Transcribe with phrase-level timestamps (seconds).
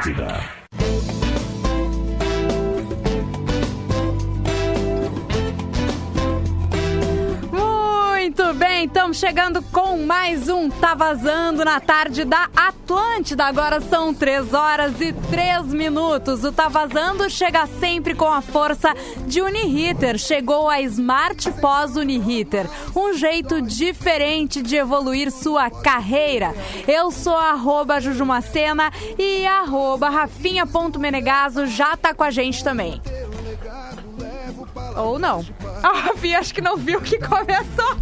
[0.00, 0.69] Atlântida.
[9.10, 13.44] Estamos chegando com mais um Tá Vazando na tarde da Atlântida.
[13.44, 16.44] Agora são 3 horas e 3 minutos.
[16.44, 18.94] O Tá Vazando chega sempre com a força
[19.26, 20.16] de Uniriter.
[20.16, 22.66] Chegou a Smart Pós Uniriter.
[22.94, 26.54] Um jeito diferente de evoluir sua carreira.
[26.86, 33.02] Eu sou arroba Jujumacena e arroba Rafinha.menegaso já tá com a gente também.
[35.02, 35.44] Ou não.
[35.82, 37.96] A Rafinha acho que não viu que começou.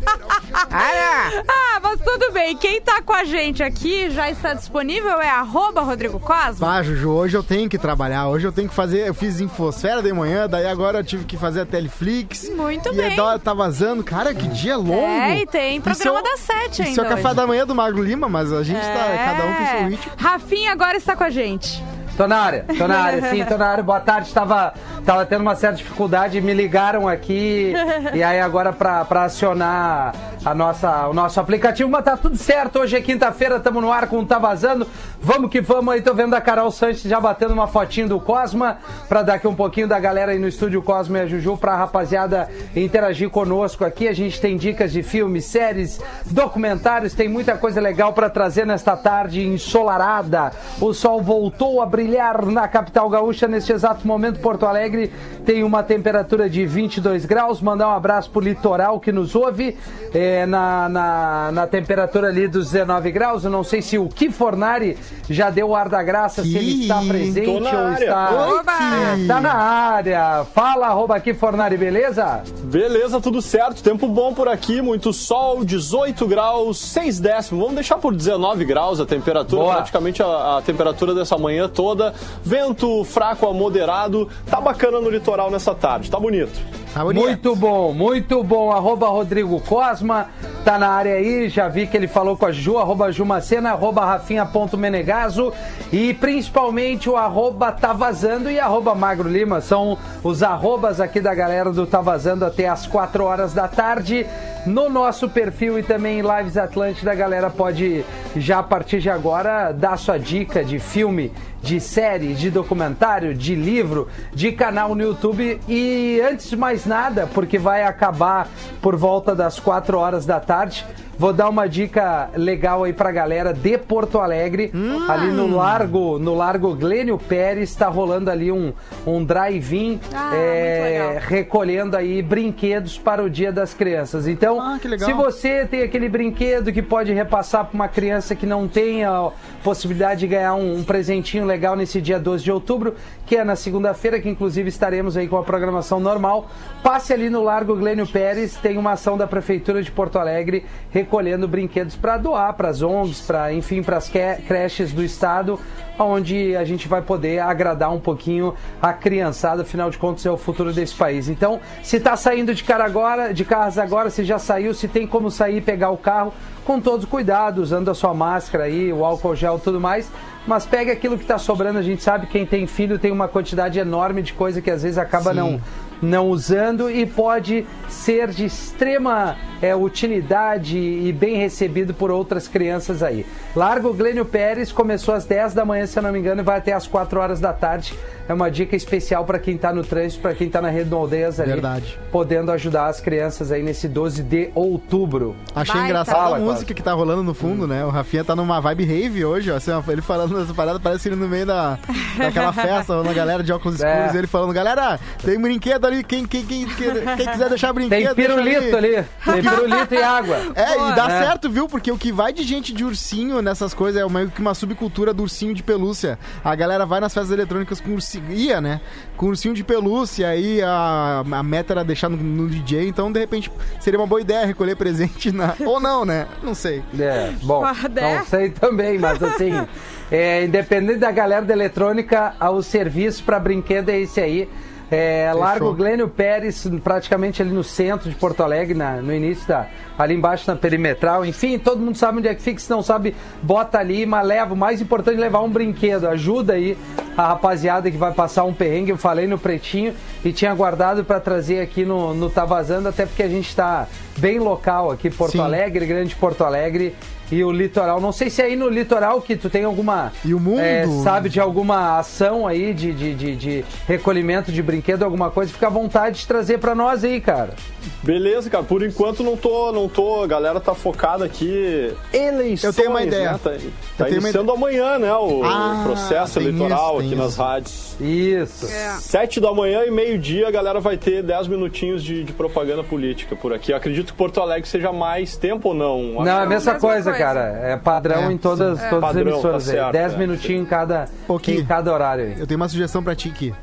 [0.71, 2.57] ah, mas tudo bem.
[2.57, 6.57] Quem tá com a gente aqui já está disponível é arroba Rodrigo Cosmo.
[6.67, 8.29] Vá, Juju, hoje eu tenho que trabalhar.
[8.29, 9.07] Hoje eu tenho que fazer.
[9.07, 12.49] Eu fiz Infosfera de manhã, daí agora eu tive que fazer a Teleflix.
[12.51, 13.17] Muito e bem.
[13.17, 14.03] E a tá vazando.
[14.03, 14.93] Cara, que dia longo.
[14.95, 16.91] É, e tem programa das sete ainda.
[16.93, 17.35] Isso é o café hoje.
[17.37, 18.93] da manhã do Magro Lima, mas a gente É.
[18.93, 19.25] tá.
[19.25, 20.13] Cada um tem seu ritmo.
[20.17, 21.83] Rafinha agora está com a gente.
[22.19, 23.85] Tô na área, tô na área, sim, tô na área.
[23.85, 24.75] Boa tarde, tava,
[25.07, 27.73] tava tendo uma certa dificuldade, me ligaram aqui
[28.13, 30.13] e aí agora pra, pra acionar
[30.45, 32.81] a nossa, o nosso aplicativo, mas tá tudo certo.
[32.81, 34.85] Hoje é quinta-feira, tamo no ar com o Tá Vazando.
[35.21, 38.79] Vamos que vamos aí, tô vendo a Carol Sanches já batendo uma fotinho do Cosma
[39.09, 41.77] pra dar aqui um pouquinho da galera aí no estúdio Cosma e a Juju pra
[41.77, 44.07] rapaziada interagir conosco aqui.
[44.07, 48.97] A gente tem dicas de filmes, séries, documentários, tem muita coisa legal pra trazer nesta
[48.97, 50.53] tarde ensolarada.
[50.81, 54.39] O sol voltou a brilhar na capital gaúcha neste exato momento.
[54.39, 55.13] Porto Alegre
[55.45, 57.61] tem uma temperatura de 22 graus.
[57.61, 59.77] Mandar um abraço pro litoral que nos ouve
[60.15, 63.45] é, na, na, na temperatura ali dos 19 graus.
[63.45, 64.97] Eu não sei se o Ki Fornari
[65.29, 68.05] já deu o ar da graça, se ele está presente ou área.
[68.05, 68.31] está.
[68.31, 69.27] Oi, É, Ki.
[69.27, 70.45] tá na área.
[70.55, 72.43] Fala, arroba Ki Fornari, beleza?
[72.65, 73.83] Beleza, tudo certo.
[73.83, 77.61] Tempo bom por aqui, muito sol, 18 graus, 6 décimos.
[77.61, 79.75] Vamos deixar por 19 graus a temperatura, Boa.
[79.77, 82.15] praticamente a, a temperatura dessa manhã toda.
[82.45, 84.29] Vento fraco a moderado.
[84.51, 86.59] Tá bacana no litoral nessa tarde, tá bonito.
[86.93, 87.05] Tá.
[87.05, 88.73] Muito bom, muito bom.
[88.73, 90.27] Arroba Rodrigo Cosma,
[90.65, 94.05] tá na área aí, já vi que ele falou com a Ju, arroba Jumacena, arroba
[94.05, 95.53] Rafinha.menegaso
[95.93, 99.61] e principalmente o arroba Tá Vazando e arroba Magro Lima.
[99.61, 104.27] São os arrobas aqui da galera do Tá Vazando até as 4 horas da tarde.
[104.67, 108.05] No nosso perfil e também em Lives Atlântida, a galera pode
[108.37, 111.33] já a partir de agora dar sua dica de filme,
[111.63, 115.61] de série, de documentário, de livro, de canal no YouTube.
[115.69, 118.49] E antes de mais nada, porque vai acabar
[118.83, 120.85] por volta das 4 horas da tarde,
[121.19, 124.71] vou dar uma dica legal aí pra galera de Porto Alegre,
[125.09, 128.73] ali no Largo, no Largo Glênio Pérez, está rolando ali um,
[129.07, 134.27] um drive-in Ah, é, recolhendo aí brinquedos para o Dia das Crianças.
[134.29, 138.69] Então, Ah, se você tem aquele brinquedo que pode repassar para uma criança que não
[138.69, 139.31] tem a
[139.65, 142.95] possibilidade de ganhar um, um presentinho legal nesse dia 12 de outubro,
[143.27, 146.49] que é na segunda-feira, que inclusive estaremos aí com a programação normal,
[146.83, 150.65] passe ali no Largo Glênio Pérez, tem uma ação da Prefeitura de Porto Alegre
[151.09, 154.11] recolhendo brinquedos para doar para as ONGs, para enfim, para as
[154.47, 155.59] creches do estado,
[155.99, 160.37] onde a gente vai poder agradar um pouquinho a criançada, afinal de contas é o
[160.37, 161.31] futuro desse país.
[161.31, 165.07] Então, se está saindo de cara agora, de casa agora, se já saiu, se tem
[165.07, 166.33] como sair e pegar o carro,
[166.65, 170.11] com todos os cuidados, usando a sua máscara aí, o álcool gel tudo mais.
[170.47, 173.79] Mas pegue aquilo que está sobrando, a gente sabe quem tem filho tem uma quantidade
[173.79, 175.61] enorme de coisa que às vezes acaba não
[176.01, 183.03] não usando e pode ser de extrema é, utilidade e bem recebido por outras crianças
[183.03, 183.27] aí.
[183.55, 186.59] Largo Glênio Pérez começou às 10 da manhã, se eu não me engano, e vai
[186.59, 187.95] até às 4 horas da tarde.
[188.29, 191.41] É uma dica especial para quem está no trânsito, para quem está na rede Aldeias
[191.41, 191.99] ali, Verdade.
[192.13, 195.35] podendo ajudar as crianças aí nesse 12 de outubro.
[195.55, 195.89] Achei Baita.
[195.89, 197.85] engraçado Fala, a música que tá rolando no fundo, né?
[197.87, 199.57] O Rafinha tá numa vibe rave hoje, ó.
[199.57, 201.79] Assim, ele falando essa parada, parece ele no meio da,
[202.19, 203.91] daquela festa, uma galera de óculos É.
[203.91, 207.73] escuros, e ele falando, galera, tem brinquedo ali, quem, quem, quem, quem, quem quiser deixar
[207.73, 210.37] brinquedo, Tem deixa pirulito ali, tem pirulito e água.
[210.55, 210.91] É, Boa.
[210.91, 211.23] e dá É.
[211.25, 211.69] certo, viu?
[211.69, 215.13] Porque o que vai de gente de ursinho nessas coisas é meio que uma subcultura
[215.13, 216.19] do ursinho de pelúcia.
[216.45, 218.31] A galera vai nas festas eletrônicas com ursinho.
[218.31, 218.81] Ia, né?
[219.17, 223.19] Com ursinho de pelúcia, aí a, a meta era deixar no, no DJ, então de
[223.19, 223.51] repente
[223.81, 225.55] seria uma boa ideia recolher presente na.
[225.67, 226.27] Ou não, né?
[226.43, 226.83] Não sei.
[226.99, 228.19] É, bom, Guarda, é?
[228.19, 229.53] não sei também, mas assim,
[230.11, 234.49] é, independente da galera da eletrônica, ah, o serviço para brinquedo é esse aí.
[234.91, 239.67] É, Largo Glênio Pérez, praticamente ali no centro de Porto Alegre, na- no início da.
[239.99, 241.27] ali embaixo na perimetral.
[241.27, 244.55] Enfim, todo mundo sabe onde é que fica, se não sabe, bota ali, mas leva.
[244.55, 246.09] O mais importante é levar um brinquedo.
[246.09, 246.77] Ajuda aí
[247.17, 248.91] a rapaziada que vai passar um perrengue.
[248.91, 249.93] Eu falei no Pretinho
[250.25, 253.87] e tinha guardado para trazer aqui no, no Tá Vazando, até porque a gente está
[254.17, 255.41] bem local aqui, Porto Sim.
[255.41, 256.95] Alegre, Grande Porto Alegre.
[257.31, 258.01] E o litoral.
[258.01, 260.13] Não sei se é aí no litoral que tu tem alguma.
[260.25, 260.61] E o mundo?
[260.61, 265.53] é, sabe de alguma ação aí de, de, de, de recolhimento de brinquedo, alguma coisa,
[265.53, 267.55] fica à vontade de trazer pra nós aí, cara.
[268.03, 268.65] Beleza, cara.
[268.65, 270.23] Por enquanto não tô, não tô.
[270.23, 271.93] A galera tá focada aqui.
[272.13, 272.65] Eleições.
[272.65, 273.33] Eu tenho uma ideia.
[273.33, 273.41] Né?
[273.43, 275.13] Tá, Eu tá iniciando amanhã, né?
[275.15, 277.43] O, Ah, processo eleitoral isso, aqui nas isso.
[277.43, 277.97] rádios.
[278.01, 278.67] Isso.
[278.67, 278.97] É.
[279.01, 283.35] Sete da manhã e meio-dia a galera vai ter 10 minutinhos de, de propaganda política
[283.35, 283.73] por aqui.
[283.73, 286.03] Acredito que Porto Alegre seja mais tempo ou não?
[286.25, 287.18] Não, é a mesma, mesma coisa, coisa.
[287.19, 287.41] Cara.
[287.63, 289.77] É padrão É, em todas, todas Padrão, as emissoras tá aí.
[289.77, 290.17] certo, 10 é.
[290.19, 291.05] minutinhos em cada,
[291.43, 291.53] Ki.
[291.59, 292.35] em cada horário aí.
[292.39, 293.55] Eu tenho uma sugestão pra ti aqui.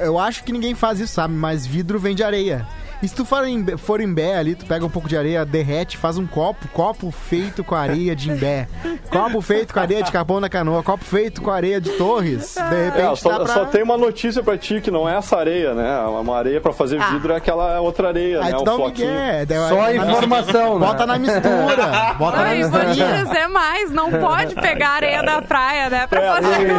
[0.00, 1.34] Eu acho que ninguém faz isso, sabe?
[1.34, 2.66] Mas vidro vem de areia.
[3.02, 5.44] E se tu for em, for em Bé ali, tu pega um pouco de areia,
[5.44, 8.68] derrete, faz um copo, copo feito com areia de Imbé.
[9.10, 12.54] copo feito com areia de Capão na Canoa, copo feito com areia de Torres.
[12.54, 13.54] De É, repente só, dá pra...
[13.54, 15.98] só tem uma notícia pra ti que não é essa areia, né?
[16.06, 18.58] Uma areia pra fazer vidro é aquela outra areia, Aí né?
[18.58, 19.44] tu dá um migué.
[19.46, 20.86] daí- Só na- informação, né?
[20.86, 22.14] Bota na mistura.
[22.18, 23.24] Bota na Não, e vou te misturinha.
[23.24, 26.06] dizer mais, não pode pegar areia da praia, né?
[26.06, 26.72] Pra É, fazer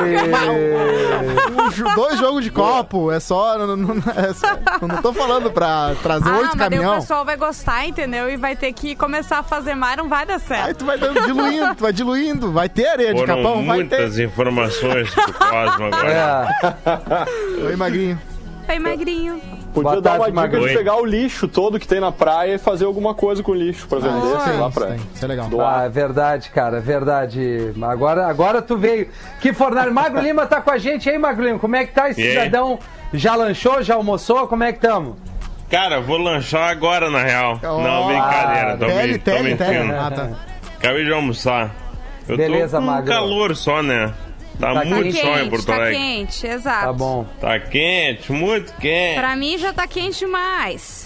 [1.59, 3.57] Um jo- dois jogos de copo, é só.
[3.57, 7.25] Não, não, é só- não tô falando pra trazer Ah, oito mas daí o pessoal
[7.25, 8.29] vai gostar, entendeu?
[8.29, 10.77] E vai ter que começar a fazer mais, não vai dar Aí certo.
[10.79, 12.51] tu vai dando, diluindo, tu vai diluindo.
[12.51, 13.65] Vai ter areia de Foram capão?
[13.65, 13.97] Vai ter.
[13.97, 16.47] muitas informações pro Cosmo agora.
[17.61, 17.65] É.
[17.67, 18.19] Oi, magrinho.
[18.67, 19.41] Aí, magrinho.
[19.73, 20.73] Podia Boa dar tarde, uma dica de Oi.
[20.73, 23.87] pegar o lixo todo que tem na praia e fazer alguma coisa com o lixo
[23.87, 25.47] pra vender, sei lá, pra isso é legal.
[25.49, 25.79] doar.
[25.79, 27.73] Ah, é verdade, cara, é verdade.
[27.81, 29.09] Agora, agora tu veio.
[29.41, 29.91] Que fornalha.
[29.91, 31.57] Magro Lima tá com a gente aí, Magro Lima.
[31.57, 32.33] Como é que tá esse E aí?
[32.45, 32.77] cidadão?
[33.11, 34.47] Já lanchou, já almoçou?
[34.47, 35.17] Como é que tamo?
[35.73, 37.59] Cara, vou lanchar agora, na real.
[37.63, 38.77] Ó, Não, brincadeira.
[38.77, 39.79] Tô, Tele, me, tô tele, tele.
[39.79, 39.93] mentindo.
[39.99, 40.29] Ah, tá.
[40.77, 41.71] Acabei de almoçar.
[42.29, 43.09] Eu Beleza, tô com Magro.
[43.11, 44.13] calor só, né?
[44.59, 45.95] Tá, Tá muito quente, sol em Porto tá Alegre.
[45.97, 46.85] quente, exato.
[46.85, 47.25] Tá bom.
[47.41, 49.15] Tá quente, muito quente.
[49.19, 51.02] Pra mim já tá quente demais.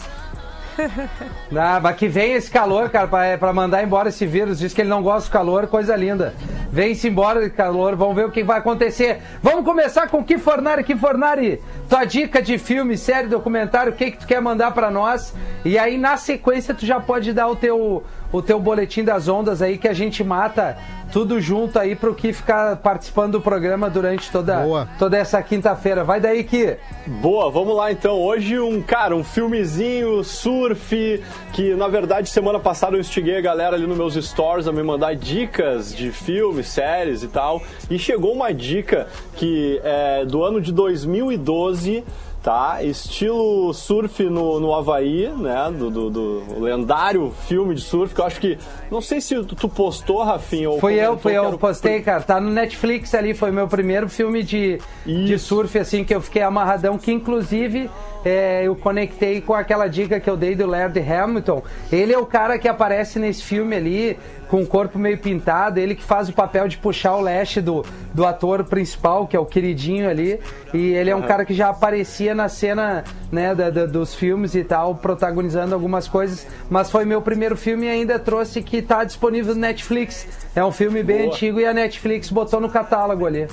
[1.55, 4.59] Ah, mas que vem esse calor, cara, pra, pra mandar embora esse vírus.
[4.59, 6.33] Diz que ele não gosta do calor, coisa linda.
[6.71, 9.19] Vem-se embora de calor, vamos ver o que vai acontecer.
[9.41, 11.61] Vamos começar com que Fornari, que Fornari?
[11.89, 15.33] Tua dica de filme, série, documentário, o que, que tu quer mandar pra nós?
[15.63, 19.61] E aí, na sequência, tu já pode dar o teu, o teu boletim das ondas
[19.61, 20.77] aí, que a gente mata
[21.11, 24.89] tudo junto aí pro que ficar participando do programa durante toda, Boa.
[24.99, 26.03] toda essa quinta-feira.
[26.03, 26.77] Vai daí que.
[27.21, 28.19] Boa, vamos lá então.
[28.19, 33.75] Hoje um, cara, um filmezinho, surf, que na verdade semana passada eu instiguei a galera
[33.75, 37.61] ali nos meus stories a me mandar dicas de filmes, séries e tal.
[37.89, 42.03] E chegou uma dica que é do ano de 2012,
[42.43, 42.83] tá?
[42.83, 45.71] Estilo surf no, no Havaí, né?
[45.77, 48.57] Do, do, do lendário filme de surf, que eu acho que.
[48.89, 52.21] Não sei se tu, tu postou, Rafinha, ou Foi eu, foi eu, o- postei, cara.
[52.23, 56.41] Tá no Netflix ali, foi meu primeiro filme de, de surf, assim, que eu fiquei
[56.41, 57.89] amarradão, que inclusive
[58.27, 61.63] é, eu conectei com aquela dica que eu dei do Laird Hamilton.
[61.91, 64.17] Ele é o cara que aparece nesse filme ali,
[64.49, 67.85] com o corpo meio pintado, ele que faz o papel de puxar o leste do,
[68.13, 70.39] do ator principal, que é o queridinho ali.
[70.73, 74.55] E ele é um cara que já aparecia na cena né, da- da- dos filmes
[74.55, 76.47] e tal, protagonizando algumas coisas.
[76.69, 80.27] Mas foi meu primeiro filme e ainda trouxe que tá disponível no Netflix.
[80.55, 81.29] É um filme bem Boa.
[81.33, 83.47] antigo e a Netflix botou no catálogo ali.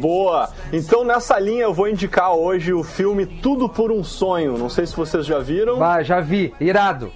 [0.00, 0.48] Boa!
[0.72, 4.58] Então nessa linha eu vou indicar hoje o filme Tudo por um Sonho.
[4.58, 5.78] Não sei se vocês já viram.
[5.78, 6.54] Vai, já vi.
[6.60, 7.10] Irado.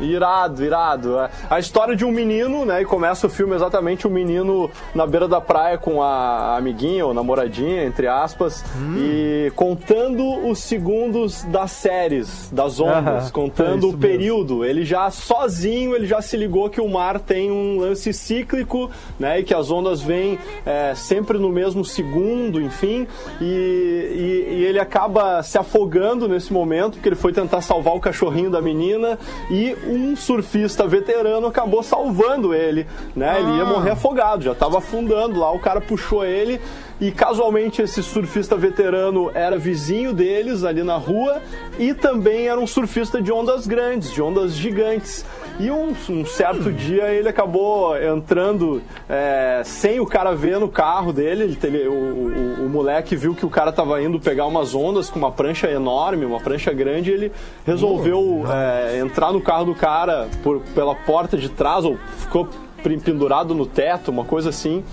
[0.00, 1.18] Irado, irado.
[1.18, 2.82] É A história de um menino, né?
[2.82, 7.04] E começa o filme exatamente o um menino na beira da praia com a amiguinha
[7.06, 8.64] ou namoradinha, entre aspas,
[8.96, 14.64] e contando os segundos das séries, das ondas, Aham, contando é o período.
[14.64, 19.40] Ele já sozinho, ele já se ligou que o mar tem um lance cíclico, né?
[19.40, 23.06] E que as ondas vêm é, sempre no mesmo segundo, enfim.
[23.40, 28.00] E, e- e ele acaba se afogando nesse momento, porque ele foi tentar salvar o
[28.00, 29.18] cachorrinho da menina
[29.50, 33.40] e um surfista veterano acabou salvando ele, né?
[33.40, 36.60] Ele ia morrer afogado, já estava afundando lá, o cara puxou ele
[37.00, 41.40] e casualmente esse surfista veterano era vizinho deles ali na rua
[41.78, 45.24] e também era um surfista de ondas grandes, de ondas gigantes.
[45.58, 51.12] E um, um certo dia ele acabou entrando é, sem o cara ver no carro
[51.12, 51.42] dele.
[51.44, 55.10] Ele teve- o, o- o moleque viu que o cara tava indo pegar umas ondas
[55.10, 57.10] com uma prancha enorme, uma prancha grande.
[57.10, 57.32] E ele
[57.66, 62.48] resolveu é, entrar no carro do cara por, pela porta de trás, ou ficou
[62.82, 64.84] pendurado no teto, uma coisa assim.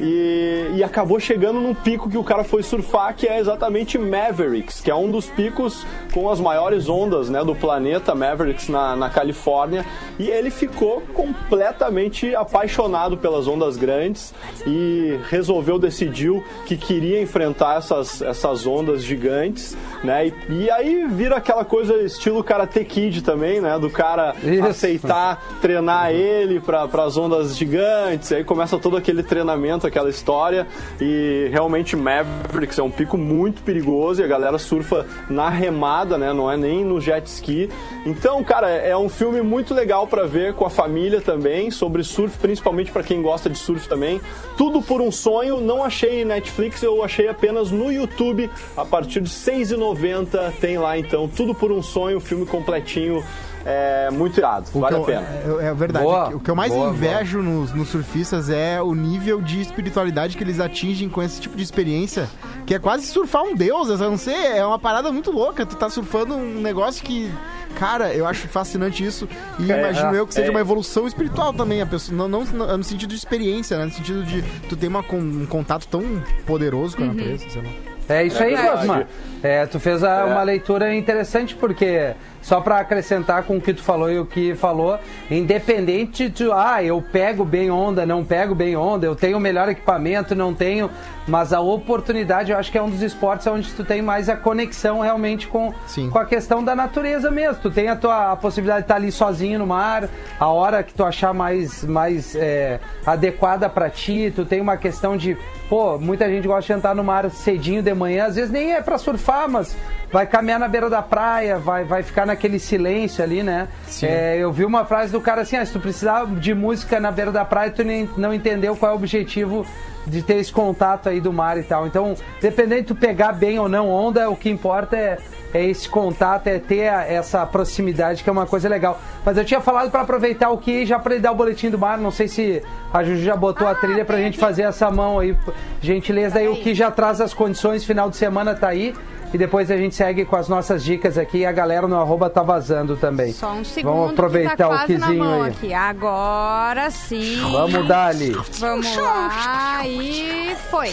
[0.00, 4.80] E, e acabou chegando num pico que o cara foi surfar, que é exatamente Mavericks,
[4.80, 9.10] que é um dos picos com as maiores ondas né, do planeta, Mavericks na, na
[9.10, 9.84] Califórnia,
[10.18, 14.34] e ele ficou completamente apaixonado pelas ondas grandes
[14.66, 20.28] e resolveu, decidiu que queria enfrentar essas, essas ondas gigantes, né?
[20.28, 23.78] E, e aí vira aquela coisa estilo Karate Kid também, né?
[23.78, 24.64] Do cara Isso.
[24.64, 30.66] aceitar treinar ele para as ondas gigantes, aí começa todo aquele treinamento, aquela história,
[31.00, 36.32] e realmente Mavericks é um pico muito perigoso e a galera surfa na remada, né?
[36.32, 37.68] Não é nem no jet ski.
[38.04, 42.38] Então, cara, é um filme muito legal para ver com a família também, sobre surf,
[42.38, 44.20] principalmente para quem gosta de surf também.
[44.56, 49.30] Tudo por um sonho, não achei Netflix, eu achei apenas no YouTube, a partir de
[49.30, 53.22] R$ 6,90 tem lá então, Tudo por um sonho, filme completinho.
[53.68, 55.60] É muito irado, O vale que a eu- pena.
[55.60, 56.04] É, é verdade.
[56.04, 60.36] Boa, o que eu mais boa, invejo nos, nos surfistas é o nível de espiritualidade
[60.36, 62.28] que eles atingem com esse tipo de experiência,
[62.64, 65.66] que é quase surfar um deus, eu não sei, é uma parada muito louca.
[65.66, 67.28] Tu tá surfando um negócio que.
[67.76, 69.28] Cara, eu acho fascinante isso.
[69.58, 70.50] E É, imagino eu que seja é.
[70.50, 72.16] uma evolução espiritual também, a pessoa.
[72.16, 73.84] Não, não no sentido de experiência, né?
[73.84, 76.02] No sentido de tu ter uma, um contato tão
[76.46, 77.68] poderoso com a natureza, sei lá.
[78.08, 78.78] É isso aí, verdade.
[78.78, 79.06] Cosma.
[79.42, 80.24] É, tu fez a- É.
[80.24, 82.14] uma leitura interessante, porque
[82.46, 86.80] só para acrescentar com o que tu falou e o que falou, independente de, ah,
[86.80, 90.88] eu pego bem onda, não pego bem onda, eu tenho o melhor equipamento, não tenho,
[91.26, 94.36] mas a oportunidade eu acho que é um dos esportes onde tu tem mais a
[94.36, 96.08] conexão realmente com, Sim.
[96.08, 97.60] com a questão da natureza mesmo.
[97.60, 100.94] Tu tem a tua a possibilidade de estar ali sozinho no mar, a hora que
[100.94, 105.36] tu achar mais, mais é, adequada para ti, tu tem uma questão de,
[105.68, 108.80] pô, muita gente gosta de entrar no mar cedinho de manhã, às vezes nem é
[108.80, 109.76] para surfar, mas
[110.12, 113.68] vai caminhar na beira da praia, vai, vai ficar naquele silêncio ali, né?
[114.06, 117.10] É, eu vi uma frase do cara assim, ah, se tu precisar de música na
[117.10, 119.66] beira da praia, tu nem, não entendeu qual é o objetivo
[120.06, 121.86] de ter esse contato aí do mar e tal.
[121.86, 125.18] Então, dependendo de tu pegar bem ou não onda, o que importa é,
[125.52, 129.00] é esse contato, é ter a- essa proximidade, que é uma coisa legal.
[129.24, 131.78] Mas eu tinha falado para aproveitar o que já para ele dar o boletim do
[131.78, 132.62] mar, não sei se
[132.94, 135.36] a Juju já botou a trilha pra gente fazer essa mão aí,
[135.82, 138.94] gentileza aí, o que já traz as condições, final de semana tá aí.
[139.34, 142.30] E depois a gente segue com as nossas dicas aqui e a galera no arroba
[142.30, 143.32] tá vazando também.
[143.32, 145.50] Só um segundo Vamos aproveitar que tá o quase na quizinho mão aí.
[145.50, 145.74] aqui.
[145.74, 147.40] Agora sim.
[147.50, 148.32] Vamos dar ali.
[148.58, 150.92] Vamos lá e foi.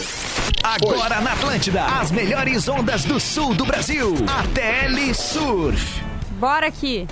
[0.62, 4.14] Agora na Atlântida, as melhores ondas do sul do Brasil.
[4.26, 6.02] ATL Surf.
[6.38, 7.06] Bora aqui.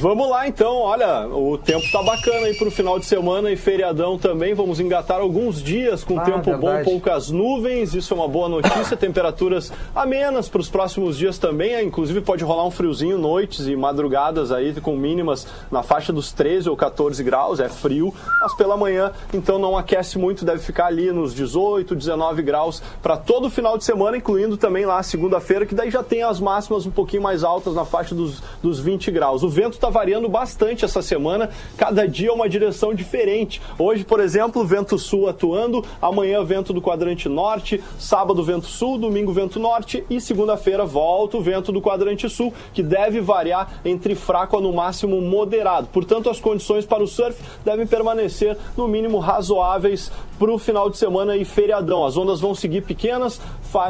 [0.00, 4.18] Vamos lá então, olha, o tempo tá bacana aí pro final de semana e feriadão
[4.18, 4.52] também.
[4.52, 6.84] Vamos engatar alguns dias com Ah, tempo bom, verdade.
[6.84, 7.94] poucas nuvens.
[7.94, 8.96] Isso é uma boa notícia.
[8.96, 11.84] Temperaturas amenas para os próximos dias também.
[11.86, 16.68] Inclusive pode rolar um friozinho noites e madrugadas aí com mínimas na faixa dos 13
[16.68, 17.60] ou 14 graus.
[17.60, 22.42] É frio, mas pela manhã então não aquece muito, deve ficar ali nos 18, 19
[22.42, 26.02] graus para todo o final de semana, incluindo também lá a segunda-feira, que daí já
[26.02, 29.42] tem as máximas um pouquinho mais altas na faixa dos, dos 20 graus.
[29.42, 33.60] O vento está variando bastante essa semana, cada dia uma direção diferente.
[33.78, 39.32] Hoje, por exemplo, vento sul atuando, amanhã vento do quadrante norte, sábado vento sul, domingo
[39.32, 40.04] vento norte.
[40.10, 44.72] E segunda-feira volta o vento do quadrante sul, que deve variar entre fraco a no
[44.72, 45.88] máximo moderado.
[45.92, 50.98] Portanto, as condições para o surf devem permanecer no mínimo razoáveis para o final de
[50.98, 52.04] semana e feriadão.
[52.04, 53.40] As ondas vão seguir pequenas,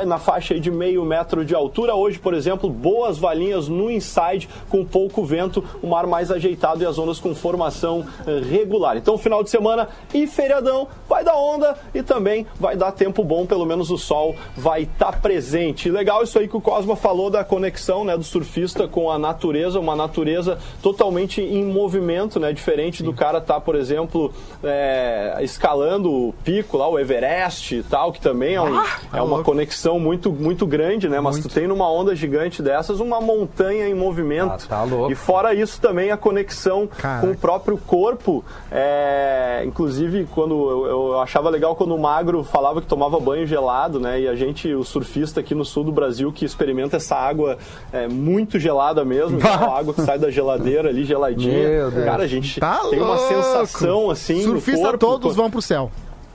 [0.05, 1.95] na faixa de meio metro de altura.
[1.95, 6.87] Hoje, por exemplo, boas valinhas no inside, com pouco vento, o mar mais ajeitado e
[6.87, 8.97] as ondas com formação eh, regular.
[8.97, 13.47] Então, final de semana e feriadão vai dar onda e também vai dar tempo bom,
[13.47, 15.89] pelo menos o sol vai estar presente.
[15.89, 19.19] E legal isso aí que o Cosma falou da conexão né, do surfista com a
[19.19, 24.33] natureza, uma natureza totalmente em movimento, né, diferente do cara estar, por exemplo,
[24.65, 29.99] é, escalando pico lá, o Everest e tal, que também é, um- é uma conexão
[29.99, 31.19] muito, muito grande, né?
[31.21, 34.53] Mas tu tem numa onda gigante dessas uma montanha em movimento.
[34.53, 35.11] Ah, tá louco.
[35.11, 37.27] E fora isso também a conexão Caraca.
[37.27, 38.45] com o próprio corpo.
[38.71, 43.99] É, inclusive, quando eu, eu achava legal quando o magro falava que tomava banho gelado,
[43.99, 44.21] né?
[44.21, 47.59] E a gente, o surfista aqui no sul do Brasil, que experimenta essa água
[47.93, 51.91] é, muito gelada mesmo, a água que sai da geladeira ali geladinha.
[52.05, 53.29] Cara, a gente Tá tem uma louco.
[53.35, 54.43] sensação assim.
[54.43, 55.91] Surfista corpo, todos vão pro céu.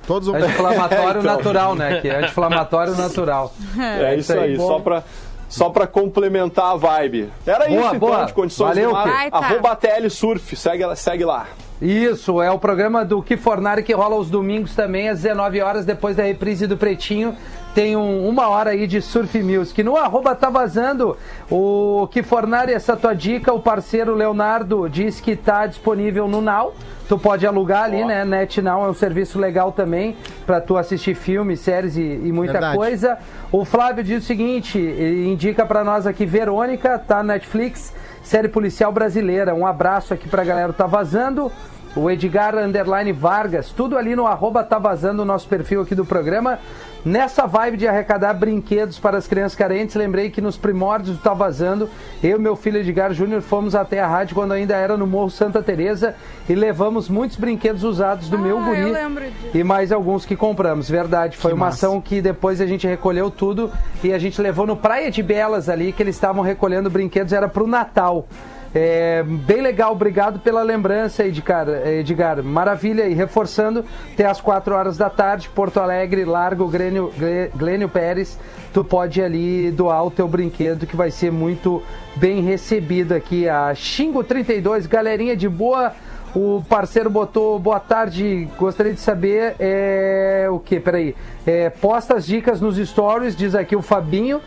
[0.07, 0.35] Todos céu.
[0.35, 1.35] Anti-inflamatório Então.
[1.35, 2.01] natural, né?
[2.01, 3.53] Que é anti-inflamatório natural.
[3.77, 5.03] É isso aí, só pra,
[5.47, 7.29] só pra complementar a vibe.
[7.45, 8.13] Era Boa, isso boa.
[8.13, 9.29] então, de condições Valeu, do mar.
[9.29, 9.37] Tá.
[9.37, 11.45] Arroba TL Surf, segue, segue lá.
[11.81, 15.83] Isso, é o programa do Que Fornari que rola aos domingos também, às 19 horas,
[15.83, 17.35] depois da reprise do Pretinho.
[17.73, 19.81] Tem um- uma hora aí de Surf Music.
[19.81, 21.17] No arroba tá vazando
[21.49, 26.73] o Que Fornari, essa tua dica, o parceiro Leonardo diz que tá disponível no Now.
[27.11, 28.23] Tu pode alugar ali, né?
[28.23, 30.15] NetNow é um serviço legal também
[30.45, 32.77] pra tu assistir filmes, séries e, e muita Verdade.
[32.77, 33.17] coisa.
[33.51, 39.53] O Flávio diz o seguinte, indica pra nós aqui, Verônica, tá Netflix, série policial brasileira.
[39.53, 41.51] Um abraço aqui pra galera Tá Vazando.
[41.93, 46.05] O Edgar Underline Vargas, tudo ali no arroba Tá Vazando, o nosso perfil aqui do
[46.05, 46.57] programa.
[47.03, 51.33] Nessa vibe de arrecadar brinquedos para as crianças carentes, lembrei que nos primórdios do Tá
[51.33, 51.89] Vazando,
[52.23, 55.29] eu e meu filho Edgar Júnior fomos até a rádio quando ainda era no Morro
[55.29, 56.15] Santa Teresa
[56.47, 59.57] e levamos muitos brinquedos usados do meu Ah, guri eu lembro disso.
[59.57, 60.89] e mais alguns que compramos.
[60.89, 61.87] Verdade, foi Que uma massa.
[61.87, 63.69] ação que depois a gente recolheu tudo
[64.01, 67.49] e a gente levou no Praia de Belas ali, que eles estavam recolhendo brinquedos, era
[67.49, 68.27] pro Natal.
[68.73, 71.67] É, bem legal, obrigado pela lembrança, Edgar.
[71.85, 72.41] Edgar.
[72.41, 77.89] Maravilha, e reforçando, até às 4 horas da tarde, Porto Alegre, Largo Glênio, Glê- Glênio
[77.89, 78.39] Pérez,
[78.73, 81.83] tu pode ali doar o teu brinquedo, que vai ser muito
[82.15, 83.49] bem recebido aqui.
[83.49, 85.91] A Xingo 32, galerinha de boa.
[86.33, 88.47] O parceiro botou boa tarde.
[88.57, 90.79] Gostaria de saber é, o que?
[90.79, 91.13] Peraí.
[91.45, 94.39] É, posta as dicas nos stories, diz aqui o Fabinho.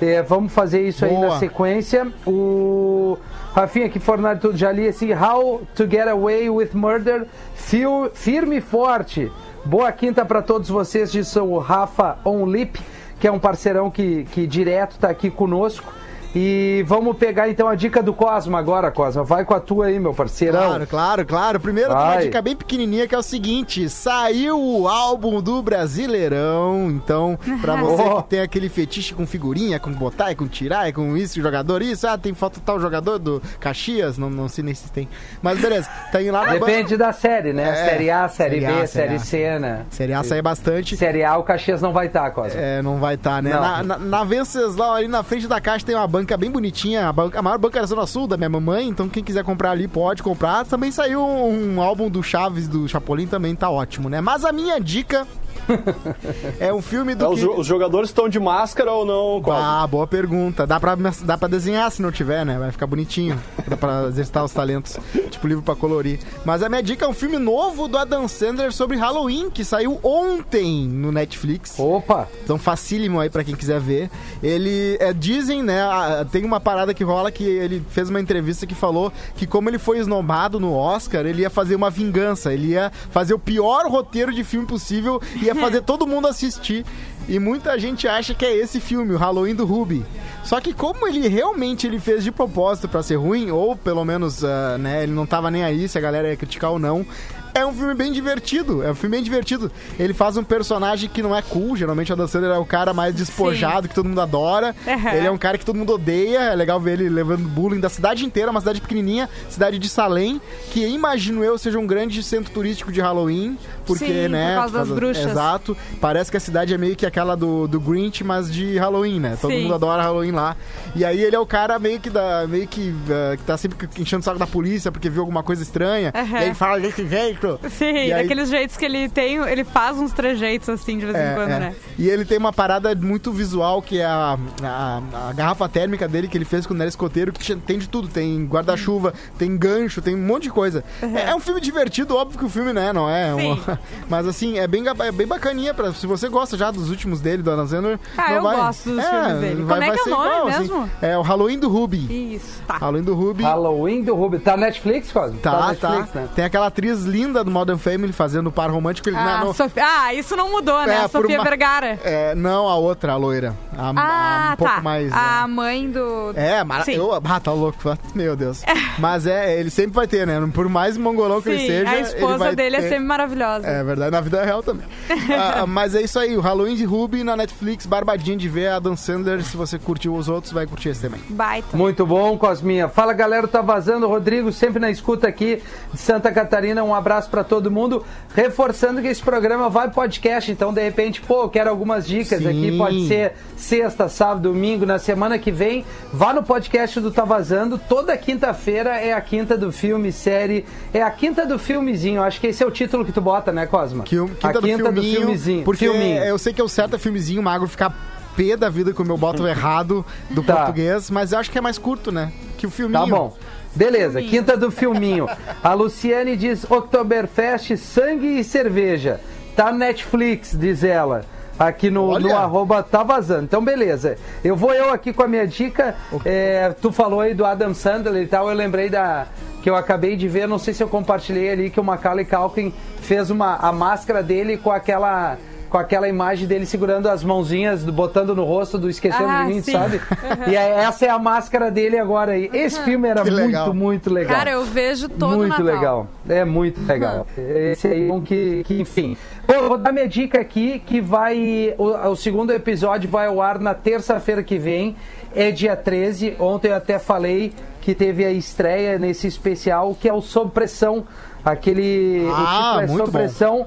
[0.00, 1.30] É, vamos fazer isso aí Boa.
[1.30, 2.06] na sequência.
[2.24, 3.18] O
[3.56, 5.14] Rafinha aqui, Fornari, tudo já li assim.
[5.14, 7.26] How to Get Away with Murder.
[7.54, 9.32] Fio- firme e forte.
[9.64, 12.78] Boa quinta para todos vocês, disse o Rafa Onlip,
[13.18, 15.90] que é um parceirão que, que direto tá aqui conosco.
[16.38, 19.24] E vamos pegar então a dica do Cosma agora, Cosma.
[19.24, 20.60] Vai com a tua aí, meu parceirão.
[20.66, 21.60] Claro, claro, claro.
[21.60, 26.90] Primeiro tem uma dica bem pequenininha que é o seguinte: saiu o álbum do Brasileirão.
[26.90, 28.22] Então, pra você Oh.
[28.22, 32.18] que tem aquele fetiche com figurinha, com botar, com tirar, com isso, jogador, isso, ah,
[32.18, 35.08] tem foto tal jogador do Caxias, não, não sei nem se tem.
[35.40, 37.70] Mas beleza, tem lá na Depende da série, né?
[37.70, 39.18] É, série A, série, Série A, B, Série série A.
[39.18, 39.86] C, né?
[39.88, 40.96] Série A sai bastante.
[40.96, 42.60] Série A, o Caxias não vai estar, Cosma.
[42.60, 43.50] É, não vai estar, né?
[43.50, 43.60] Não.
[43.60, 47.12] Na, na, na Venceslau, ali na frente da caixa, tem uma banca bem bonitinha, a,
[47.12, 49.86] banca- a maior banca da Zona Sul, da minha mamãe, então quem quiser comprar ali
[49.86, 50.64] pode comprar.
[50.64, 54.22] Também saiu um, álbum do Chaves, do Chapolin, também tá ótimo, né?
[54.22, 55.26] Mas a minha dica
[56.60, 57.46] é um filme do É, os, que...
[57.46, 59.42] os jogadores estão de máscara ou não?
[59.52, 60.66] Ah, boa pergunta.
[60.66, 62.58] Dá pra, dá pra desenhar se não tiver, né?
[62.58, 63.40] Vai ficar bonitinho.
[63.66, 64.98] Dá pra exercitar os talentos.
[65.30, 66.18] Tipo livro pra colorir.
[66.44, 69.98] Mas a minha dica é um filme novo do Adam Sandler sobre Halloween, que saiu
[70.02, 71.78] ontem no Netflix.
[71.78, 72.28] Opa!
[72.44, 74.10] Então facílimo aí pra quem quiser ver.
[74.42, 75.82] Ele é, dizem, né?
[76.30, 79.78] Tem uma parada que rola que ele fez uma entrevista que falou que como ele
[79.78, 82.52] foi esnobado no Oscar, ele ia fazer uma vingança.
[82.52, 86.84] Ele ia fazer o pior roteiro de filme possível, ia fazer todo mundo assistir.
[87.28, 90.04] E muita gente acha que é esse filme, o Halloween do Ruby.
[90.44, 94.44] Só que como ele realmente ele fez de propósito pra ser ruim, ou pelo menos,
[94.44, 97.04] ah, né, ele não tava nem aí se a galera ia criticar ou não.
[97.52, 99.72] É um filme bem divertido, é um filme bem divertido.
[99.98, 102.92] Ele faz um personagem que não é cool, geralmente o Adam Sandler é o cara
[102.92, 104.76] mais despojado, que todo mundo adora.
[104.86, 105.08] Uhum.
[105.08, 107.88] Ele é um cara que todo mundo odeia, é legal ver ele levando bullying da
[107.88, 110.38] cidade inteira, uma cidade pequenininha, cidade de Salem,
[110.70, 114.54] que imagino eu seja um grande centro turístico de Halloween, porque, Sim, por né...
[114.56, 115.30] causa das bruxas.
[115.30, 115.76] Exato.
[116.00, 119.38] Parece que a cidade é meio que aquela do, do Grinch, mas de Halloween, né?
[119.40, 119.62] Todo Sim.
[119.62, 120.56] mundo adora Halloween lá.
[120.94, 123.88] E aí ele é o cara meio que da, meio que, ah, que tá sempre
[123.98, 126.12] enchendo o saco da polícia porque viu alguma coisa estranha.
[126.14, 126.32] Aham.
[126.32, 127.58] E aí ele fala desse jeito.
[127.70, 131.16] Sim, E aí- daqueles jeitos que ele tem, ele faz uns trejeitos assim de vez
[131.16, 131.60] em quando, é.
[131.60, 131.74] né?
[131.98, 136.28] E ele tem uma parada muito visual que é a, a, a garrafa térmica dele
[136.28, 138.08] que ele fez quando era escoteiro, que tem de tudo.
[138.08, 140.84] Tem guarda-chuva, tem gancho, tem um monte de coisa.
[141.02, 143.34] É, é um filme divertido, óbvio que o filme, né, não é?
[143.34, 143.60] Sim.
[144.08, 145.72] mas assim, é bem, é bem bacaninha.
[145.74, 148.56] Pra, se você gosta já dos últimos dele, do Adam Sandler, Ah, não eu vai,
[148.56, 149.62] gosto dos filmes dele.
[149.62, 150.58] vai- Como é vai que é ser o nome igual, assim.
[150.60, 150.90] mesmo?
[151.02, 152.34] É o Halloween do Ruby.
[152.34, 152.76] Isso, tá.
[152.78, 153.42] Halloween do Ruby.
[153.42, 154.38] Halloween do Ruby.
[154.38, 155.38] Tá na Netflix, Cosmo?
[155.38, 155.88] Tá, na tá.
[155.90, 156.28] Netflix, né?
[156.34, 159.08] Tem aquela atriz linda do Modern Family fazendo o par romântico.
[159.08, 160.94] Ele, Ah, não, Sofia- ah, isso não mudou, né?
[160.94, 161.98] É, A Sofia uma- Vergara.
[162.04, 163.54] É, não, a outra, a loira.
[163.76, 164.80] A, a Ah, um pouco tá.
[164.80, 165.12] mais.
[165.12, 165.54] A né?
[165.54, 166.32] mãe do.
[166.34, 166.92] É, Sim.
[166.94, 167.78] eu, ah, tá louco,
[168.14, 168.62] meu Deus.
[168.98, 170.36] Mas é, ele sempre vai ter, né?
[170.52, 173.04] Por mais mongolão que ele Sim, seja, a ele esposa vai dele é ter- sempre
[173.04, 173.65] maravilhosa.
[173.66, 174.86] É verdade, na vida real também.
[175.38, 178.78] Ah, mas é isso aí, o Halloween de Ruby na Netflix, barbadinho de ver a
[178.78, 179.42] Dan Sandler.
[179.42, 181.20] Se você curtiu os outros, vai curtir esse também.
[181.28, 181.76] Baita.
[181.76, 182.88] Muito bom, Cosminha.
[182.88, 184.06] Fala, galera, tá vazando.
[184.06, 186.82] Rodrigo, sempre na escuta aqui de Santa Catarina.
[186.84, 188.04] Um abraço pra todo mundo.
[188.34, 192.48] Reforçando que esse programa vai podcast, então de repente, pô, eu quero algumas dicas Sim.
[192.48, 192.76] aqui.
[192.76, 195.84] Pode ser sexta, sábado, domingo, na semana que vem.
[196.12, 197.78] Vá no podcast do Tá Vazando.
[197.78, 200.64] Toda quinta-feira é a quinta do filme, série.
[200.92, 202.22] É a quinta do filmezinho.
[202.22, 204.02] Acho que esse é o título que tu bota, né, Cosma?
[204.02, 205.64] Que, a quinta, quinta do filminho, filmezinho.
[205.64, 206.24] Porque filminho.
[206.24, 207.94] eu sei que eu certo é filmezinho, o magro ficar
[208.36, 210.56] pé da vida como eu boto errado do Tá.
[210.56, 212.32] português, mas eu acho que é mais curto, né?
[212.58, 213.00] Que o filminho.
[213.00, 213.36] Tá bom.
[213.74, 214.30] Beleza, Filminho.
[214.30, 215.28] quinta do filminho.
[215.62, 219.20] A Luciane diz Oktoberfest, sangue e cerveja.
[219.54, 221.24] Tá Netflix, diz ela.
[221.58, 223.44] Aqui no, no arroba tá vazando.
[223.44, 224.16] Então, beleza.
[224.44, 225.94] Eu vou eu aqui com a minha dica.
[226.24, 229.26] É, tu falou aí do Adam Sandler e tal, eu lembrei da.
[229.66, 232.72] Que eu acabei de ver, não sei se eu compartilhei ali, que o Macaulay Culkin
[233.00, 235.36] fez uma, a máscara dele com aquela
[235.68, 239.48] com aquela imagem dele segurando as mãozinhas, do- botando no rosto do Esquecendo Ah, de
[239.54, 239.72] Mim, sim.
[239.72, 240.00] sabe?
[240.46, 242.48] E aí, essa é a máscara dele agora aí.
[242.52, 243.74] Esse filme era Que muito, legal.
[243.74, 244.36] muito legal.
[244.36, 245.66] Cara, eu vejo todo muito Natal.
[245.66, 246.06] legal.
[246.28, 247.26] É muito legal.
[247.36, 249.16] Esse aí, um que, que enfim.
[249.44, 251.74] Bom, eu vou dar minha dica aqui, que vai.
[251.76, 254.94] O, o segundo episódio vai ao ar na terça-feira que vem.
[255.36, 256.36] É dia 13.
[256.40, 261.04] Ontem eu até falei que teve a estreia nesse especial, que é o Sob Pressão.
[261.44, 262.26] Aquele.
[262.34, 263.10] Ah, o título é Sob.
[263.12, 263.66] Pressão,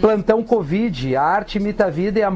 [0.00, 1.14] Plantão Covid.
[1.14, 2.32] A arte imita a vida e a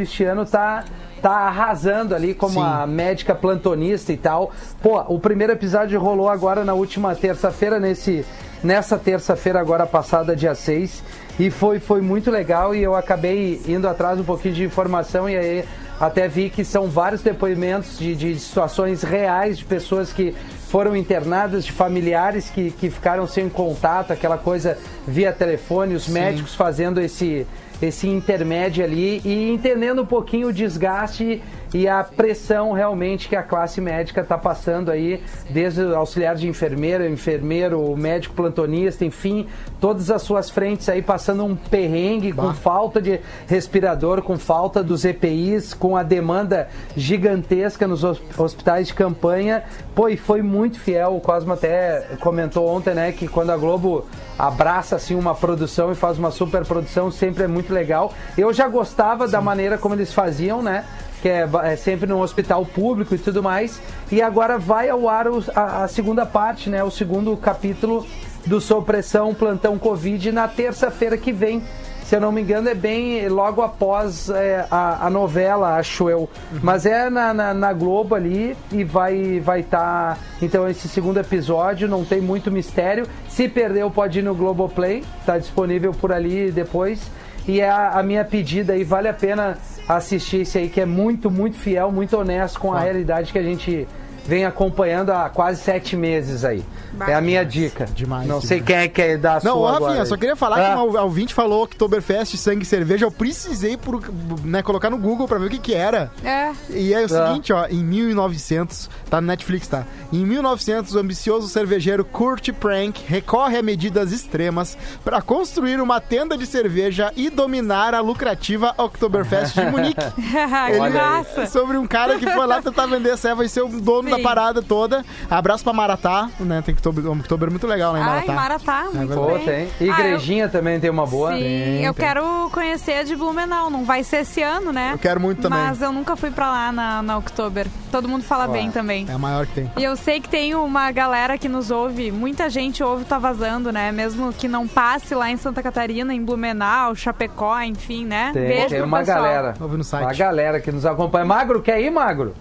[0.00, 0.84] este ano tá.
[1.20, 2.62] Tá arrasando ali como Sim.
[2.62, 4.52] a médica plantonista e tal.
[4.80, 8.24] Pô, o primeiro episódio rolou agora na última terça-feira, nesse
[8.62, 11.02] nessa terça-feira agora passada, dia 6,
[11.38, 15.36] e foi, foi muito legal e eu acabei indo atrás um pouquinho de informação e
[15.36, 15.64] aí
[16.00, 20.34] até vi que são vários depoimentos de, de situações reais de pessoas que
[20.68, 26.54] foram internadas, de familiares que, que ficaram sem contato, aquela coisa via telefone, os médicos
[26.54, 27.46] fazendo esse,
[27.82, 33.42] esse intermédio ali e entendendo um pouquinho o desgaste e a pressão realmente que a
[33.42, 39.46] classe médica está passando aí, desde o auxiliar de enfermeira, enfermeiro, médico plantonista, enfim,
[39.80, 45.04] todas as suas frentes aí passando um perrengue com falta de respirador, com falta dos
[45.04, 49.62] EPIs, com a demanda gigantesca nos hos- hospitais de campanha.
[49.94, 51.16] Pô, e foi muito fiel.
[51.16, 54.06] O Cosmo até comentou ontem, né, que quando a Globo
[54.38, 58.12] abraça assim uma produção e faz uma super produção, sempre é muito legal.
[58.36, 60.84] Eu já gostava da maneira como eles faziam, né?
[61.22, 63.80] Que é, é sempre num hospital público e tudo mais.
[64.10, 66.82] E agora vai ao ar o- a, a segunda parte, né?
[66.82, 68.06] O segundo capítulo
[68.46, 71.62] do Sob Pressão Plantão Covid na terça-feira que vem.
[72.04, 76.28] Se eu não me engano, é bem logo após é, a, a novela, acho eu.
[76.60, 80.18] Mas é na, na, na Globo ali e vai vai estar.
[80.42, 83.06] então, esse segundo episódio não tem muito mistério.
[83.28, 87.00] Se perdeu, pode ir no Globoplay, tá disponível por ali depois.
[87.46, 89.56] E é a, a minha pedida aí, vale a pena
[89.96, 93.42] assistir esse aí, que é muito, muito fiel, muito honesto com a realidade que a
[93.42, 93.86] gente
[94.26, 96.64] vem acompanhando há quase sete meses aí.
[97.06, 97.86] É a minha dica.
[97.86, 98.48] Demais, Não demais.
[98.48, 100.74] sei quem é que quer dar a Não, sua ô, Rafinha, só queria falar Ah.
[100.76, 103.04] que uma ouvinte falou Oktoberfest, sangue e cerveja.
[103.06, 104.02] Eu precisei por,
[104.44, 106.10] né, colocar no Google pra ver o que que era.
[106.24, 106.50] É.
[106.68, 107.28] E é o Tá.
[107.28, 109.84] seguinte, ó, em 1900, tá no Netflix, tá?
[110.12, 116.36] Em 1900, o ambicioso cervejeiro Kurt Prank recorre a medidas extremas para construir uma tenda
[116.36, 120.00] de cerveja e dominar a lucrativa Oktoberfest de Munique.
[120.14, 121.46] que Ele- massa.
[121.46, 124.16] Sobre um cara que foi lá tentar vender essa vai ser o dono Sim.
[124.16, 125.04] da parada toda.
[125.30, 126.62] Abraço pra Maratá, né?
[126.64, 128.32] Tem Oktober, um Oktober muito legal lá em Ai, Maratá.
[128.34, 129.44] Maratá, muito Pô, bem.
[129.44, 129.68] tem.
[129.68, 131.32] Ah, eu- Igrejinha também tem uma boa.
[131.32, 132.06] Sim, Tem, eu tem.
[132.06, 133.70] quero conhecer a de Blumenau.
[133.70, 134.90] Não vai ser esse ano, né?
[134.94, 135.58] Eu quero muito também.
[135.58, 137.66] Mas eu nunca fui pra lá na, na Oktober.
[137.90, 139.06] Todo mundo fala bem também.
[139.08, 139.70] É a maior que tem.
[139.76, 143.72] E eu sei que tem uma galera que nos ouve, muita gente ouve Tá Vazando,
[143.72, 143.90] né?
[143.92, 148.30] Mesmo que não passe lá em Santa Catarina, em Blumenau, Chapecó, enfim, né?
[148.32, 149.22] Tem, Beijo tem uma pessoal.
[149.22, 149.54] galera.
[149.60, 150.04] Ouve no site.
[150.04, 151.24] Uma galera que nos acompanha.
[151.24, 152.34] Magro, quer ir, Magro?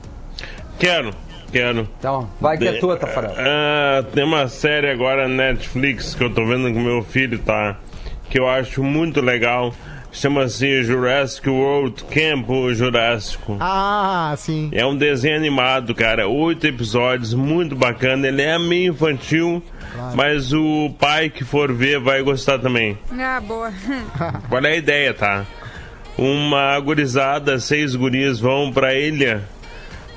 [0.77, 1.11] Quero,
[1.49, 1.87] quero.
[1.99, 3.33] Então, vai que é tua, Tafarel.
[3.37, 7.77] Ah, tem uma série agora na Netflix que eu tô vendo com meu filho, tá?
[8.29, 9.73] Que eu acho muito legal.
[10.11, 13.57] Chama-se Jurassic World Campo Jurássico.
[13.59, 14.69] Ah, sim.
[14.73, 16.27] É um desenho animado, cara.
[16.27, 18.27] Oito episódios, muito bacana.
[18.27, 19.63] Ele é meio infantil,
[20.15, 22.97] mas o pai que for ver vai gostar também.
[23.11, 23.71] Ah, boa.
[24.49, 25.45] Qual é a ideia, tá?
[26.17, 29.43] Uma gurizada, seis guris vão pra ilha,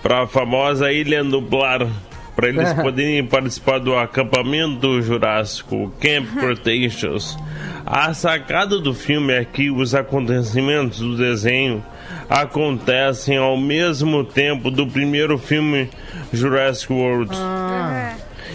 [0.03, 1.87] pra famosa Ilha Nublar,
[2.35, 7.39] pra eles poderem participar do acampamento jurássico, Camp Cretaceous.
[7.87, 11.85] A sacada do filme é que os acontecimentos do desenho
[12.29, 15.91] acontecem ao mesmo tempo do primeiro filme
[16.33, 17.35] Jurassic World.
[17.35, 18.15] É.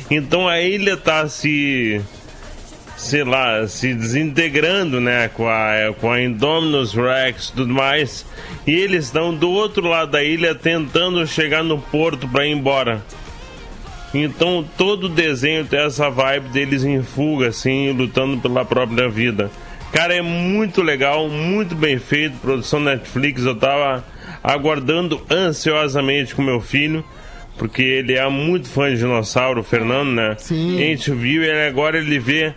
[0.10, 2.02] Então a ilha tá se.
[2.98, 5.30] Sei lá, se desintegrando, né?
[5.30, 8.26] Com a, com a Indominus Rex tudo mais.
[8.66, 13.02] E eles estão do outro lado da ilha tentando chegar no porto para ir embora.
[14.14, 19.52] Então todo o desenho tem essa vibe deles em fuga, assim, lutando pela própria vida.
[19.92, 23.46] Cara, é muito legal, muito bem feito, produção Netflix.
[23.46, 24.04] Eu tava
[24.44, 27.06] aguardando ansiosamente com meu filho,
[27.58, 30.36] porque ele é muito fã de dinossauro, o Fernando, né?
[30.40, 30.78] Sim.
[30.78, 32.54] A gente viu e agora ele vê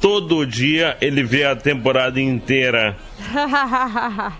[0.00, 2.96] todo dia, ele vê a temporada inteira.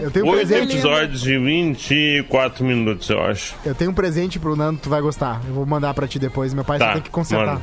[0.00, 0.72] Eu tenho um Oito presente.
[0.72, 3.54] episódios de 24 minutos, eu acho.
[3.64, 5.40] Eu tenho um presente pro Nando, tu vai gostar.
[5.46, 6.54] Eu vou mandar pra ti depois.
[6.54, 7.46] Meu pai só Tá, tem que consertar.
[7.46, 7.62] manda.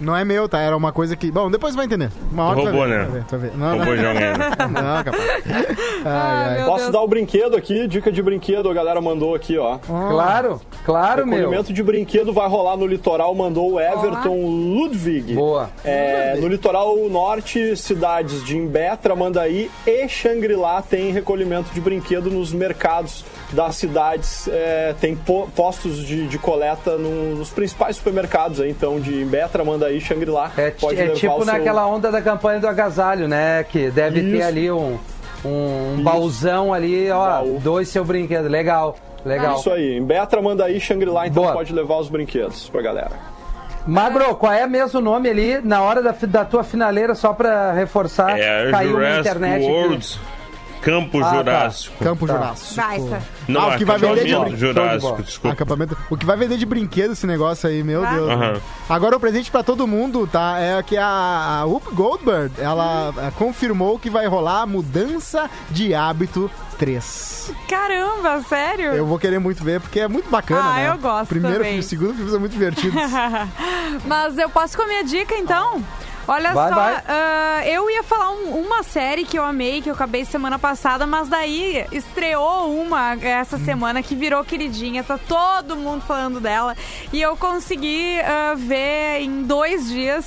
[0.00, 0.60] Não é meu, tá?
[0.60, 1.30] Era uma coisa que.
[1.30, 2.10] Bom, depois vai entender.
[2.30, 3.04] Uma hora Roubou, ver, né?
[3.04, 3.56] vai ver, vai ver.
[3.56, 4.32] Não, Roubou não, de alguém.
[4.82, 5.26] não, capaz.
[6.04, 6.56] Ai, ai.
[6.58, 6.92] meu Posso Deus.
[6.92, 7.88] dar o brinquedo aqui?
[7.88, 9.78] Dica de brinquedo, a galera mandou aqui, ó.
[9.78, 11.38] Claro, claro, meu.
[11.38, 15.34] Recolhimento de brinquedo vai rolar no litoral, mandou o Everton Ludwig.
[15.34, 15.68] Boa.
[15.84, 22.52] É, no litoral norte, cidades de Imbé, Tramandaí e Xangri-Lá tem recolhimento de brinquedo nos
[22.52, 24.48] mercados das cidades.
[24.48, 29.46] É, tem po- postos de, de coleta no- nos principais supermercados, aí, então, de Imbé,
[29.48, 30.50] Tramandaí e Xangri-Lá.
[30.56, 33.64] É, Pode é levar tipo seu- naquela onda da campanha do agasalho, né?
[33.64, 34.46] Que deve ter Isso.
[34.48, 34.98] ali um,
[35.44, 37.60] um baúzão ali, ó, Baú.
[37.62, 38.48] dois seu brinquedo.
[38.48, 39.56] Legal, legal.
[39.58, 41.52] Isso aí, Imbé, Tramandaí e Xangri-Lá, então Boa.
[41.54, 43.12] pode levar os brinquedos pra galera.
[43.86, 47.70] Magro, qual é mesmo o nome ali na hora da, da tua finaleira, só pra
[47.72, 48.36] reforçar?
[48.36, 49.64] É caiu na internet.
[49.64, 50.18] aqui.
[50.86, 51.34] Campo Ah, tá.
[51.36, 52.04] Jurássico.
[52.04, 52.32] Campo Tá.
[52.34, 52.74] Jurássico.
[52.76, 53.22] Baita.
[53.48, 54.88] Não, Ah, o que vai vender de acampamento brin- Show de bola.
[54.98, 55.52] Jurássico, desculpa.
[55.54, 55.98] Acampamento.
[56.10, 58.10] O que vai vender de brinquedo esse negócio aí, meu Ah.
[58.12, 58.62] Deus.
[58.88, 60.58] Agora o presente pra todo mundo, tá?
[60.60, 65.92] É que a, a Whoop Goldberg, ela eh, confirmou que vai rolar a mudança de
[65.94, 67.52] hábito 3.
[67.68, 68.92] Caramba, sério?
[68.92, 70.88] Eu vou querer muito ver, porque é muito bacana, Ah, né?
[70.90, 71.70] eu gosto Primeiro também.
[71.72, 72.94] filme, segundo filme são muito divertidos.
[74.06, 75.82] Mas eu posso com a minha dica, então?
[76.28, 77.02] Olha Vai, só, vai.
[77.08, 81.06] ah, eu ia falar um- uma série que eu amei, que eu acabei semana passada,
[81.06, 86.74] mas daí estreou uma essa semana que virou queridinha, tá todo mundo falando dela.
[87.12, 90.26] E eu consegui ah, ver em dois dias,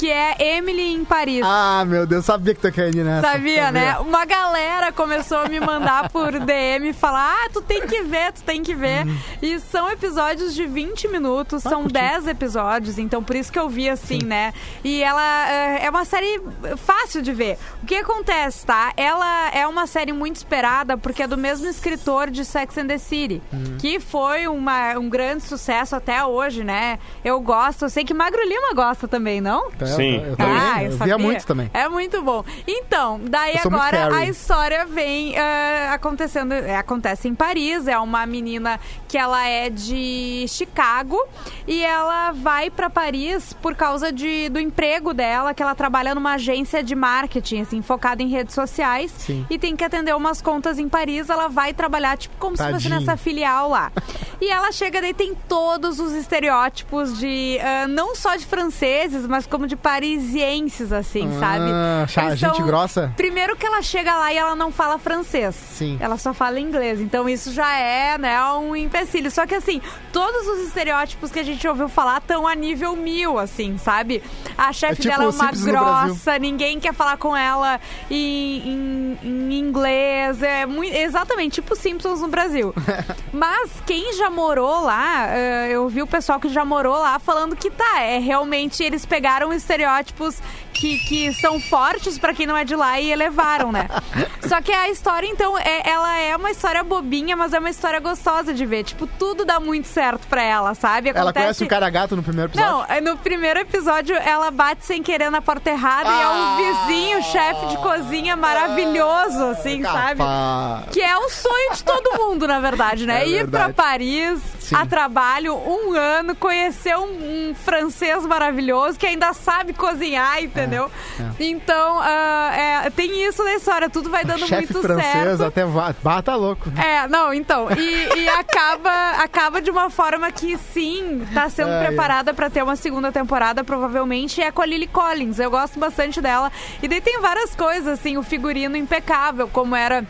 [0.00, 1.42] que é Emily em Paris.
[1.44, 3.32] ah, meu Deus, sabia que tu ia cair nessa.
[3.32, 3.98] Sabia, né?
[3.98, 8.42] Uma galera começou a me mandar por DM falar: ah, tu tem que ver, tu
[8.42, 9.06] tem que ver.
[9.42, 13.90] E são episódios de 20 minutos, são 10 episódios, então por isso que eu vi
[13.90, 14.54] assim, né?
[14.82, 16.40] E ela é, é uma série
[16.78, 17.58] fácil de ver.
[17.82, 18.94] O que acontece, tá?
[18.96, 22.96] Ela é uma série muito esperada porque é do mesmo escritor de Sex and the
[22.96, 23.42] City,
[23.78, 26.98] que foi uma, um grande sucesso até hoje, né?
[27.22, 29.70] Eu gosto, eu sei que Magro Lima gosta também, não?
[29.72, 30.22] Tá, Sim.
[30.24, 30.56] Eu, também.
[30.56, 31.18] Ah, eu, eu via sabia.
[31.18, 31.70] muito também.
[31.72, 32.44] É muito bom.
[32.66, 38.24] Então, daí Eu agora a história vem eh, acontecendo, é, acontece em Paris, é uma
[38.26, 41.18] menina que ela é de Chicago
[41.66, 46.34] e ela vai pra Paris por causa de, do emprego dela, que ela trabalha numa
[46.34, 49.46] agência de marketing, assim, focada em redes sociais Sim.
[49.50, 52.88] e tem que atender umas contas em Paris, ela vai trabalhar tipo como se fosse
[52.88, 53.00] Tadinho.
[53.00, 53.92] nessa filial lá.
[54.40, 59.46] E ela chega daí tem todos os estereótipos de ah, não só de franceses, mas
[59.46, 61.64] como de parisienses assim, sabe?
[61.72, 63.12] Ah, cha- Eles gente são- grossa?
[63.16, 65.54] Primeiro que ela chega lá e ela não fala francês.
[65.54, 65.96] Sim.
[66.00, 67.00] Ela só fala inglês.
[67.00, 69.30] Então isso já é, né, um empecilho.
[69.30, 69.80] Só que assim,
[70.12, 74.22] todos os estereótipos que a gente ouviu falar estão a nível mil, assim, sabe?
[74.56, 78.58] A chefe É tipo dela é o uma grossa, ninguém quer falar com ela em,
[78.68, 80.42] em- em inglês.
[80.42, 82.74] É muito, exatamente, tipo Simpsons no Brasil.
[83.32, 87.54] Mas quem já morou lá, eh, eu vi o pessoal que já morou lá falando
[87.56, 90.36] que tá, é realmente eles pegaram estereótipos
[90.72, 93.86] que, que são fortes pra quem não é de lá e elevaram, né?
[94.48, 98.00] Só que a história, então, é, ela é uma história bobinha, mas é uma história
[98.00, 98.84] gostosa de ver.
[98.84, 101.12] Tipo, tudo dá muito certo pra ela, sabe?
[101.14, 102.72] Ela conhece o cara gato no primeiro episódio?
[102.72, 106.30] Não, é no primeiro episódio ela bate sem querer na porta errada e é um
[106.30, 106.56] Ah!
[106.56, 110.18] vizinho, chefe de cozinha maravilhoso, assim, sabe?
[110.20, 110.86] Capaz.
[110.92, 113.22] Que é o sonho de todo mundo, na verdade, né?
[113.22, 113.74] É Ir pra verdade.
[113.74, 114.74] Paris Sim.
[114.76, 120.90] a trabalho um ano, conhecer um, um francês maravilhoso que ainda sabe cozinhar, entendeu?
[121.38, 122.50] Então, ah,
[122.86, 125.44] é, tem isso na história, tudo vai dando Chefe muito francês certo.
[125.44, 125.64] até
[126.02, 126.70] bah, tá louco.
[126.78, 127.68] É, não, então.
[127.70, 131.86] E, e acaba, acaba de uma forma que sim, tá sendo Ai, ai.
[131.86, 135.38] preparada pra ter uma segunda temporada, provavelmente, é com a Lily Collins.
[135.38, 136.50] Eu gosto bastante dela.
[136.82, 140.04] E daí tem várias coisas, assim, o figurino impecável, como era.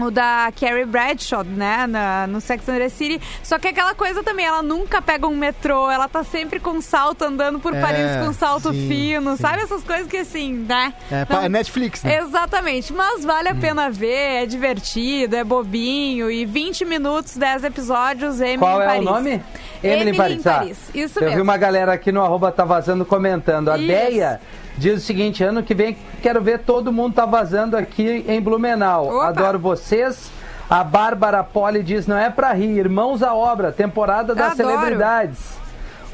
[0.00, 3.20] O da Carrie Bradshaw, né, na- no Sex and the City.
[3.42, 7.22] Só que aquela coisa também, ela nunca pega um metrô, ela tá sempre com salto,
[7.24, 9.42] andando por É, Paris com salto sim, fino, sim.
[9.42, 9.62] sabe?
[9.62, 10.94] Essas coisas que assim, né?
[11.10, 12.18] É, Não- é Netflix, né?
[12.18, 18.40] Exatamente, mas vale a pena ver, é divertido, é bobinho e 20 minutos, 10 episódios,
[18.40, 19.00] Emily Qual em é Paris.
[19.00, 19.42] o nome?
[19.82, 20.36] Emily, Paris.
[20.38, 20.54] em tá.
[20.58, 21.42] Paris, isso Eu vi mesmo.
[21.42, 23.70] uma galera aqui no arroba tá vazando comentando.
[23.70, 23.86] A Isso.
[23.86, 24.40] Deia
[24.80, 29.16] diz o seguinte: ano que vem quero ver todo mundo tá vazando aqui em Blumenau.
[29.16, 29.28] Opa.
[29.28, 30.30] Adoro vocês.
[30.68, 34.70] A Bárbara Poli diz: não é pra rir, irmãos à obra, temporada das Adoro.
[34.70, 35.58] celebridades.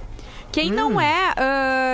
[0.55, 0.77] Quem hum.
[0.77, 1.35] não é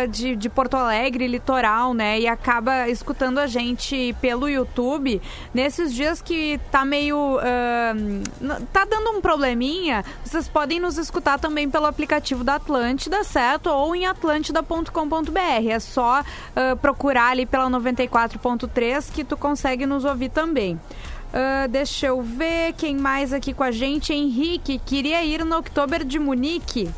[0.04, 5.18] uh, de, de Porto Alegre, litoral, né, e acaba escutando a gente pelo YouTube,
[5.54, 7.38] nesses dias que tá meio.
[7.38, 13.68] Uh, tá dando um probleminha, vocês podem nos escutar também pelo aplicativo da Atlântida, certo?
[13.68, 15.66] Ou em atlântida.com.br.
[15.66, 20.74] É só uh, procurar ali pela 94.3 que tu consegue nos ouvir também.
[20.74, 24.12] Uh, deixa eu ver quem mais aqui com a gente.
[24.12, 26.90] Henrique, queria ir no Oktober de Munique.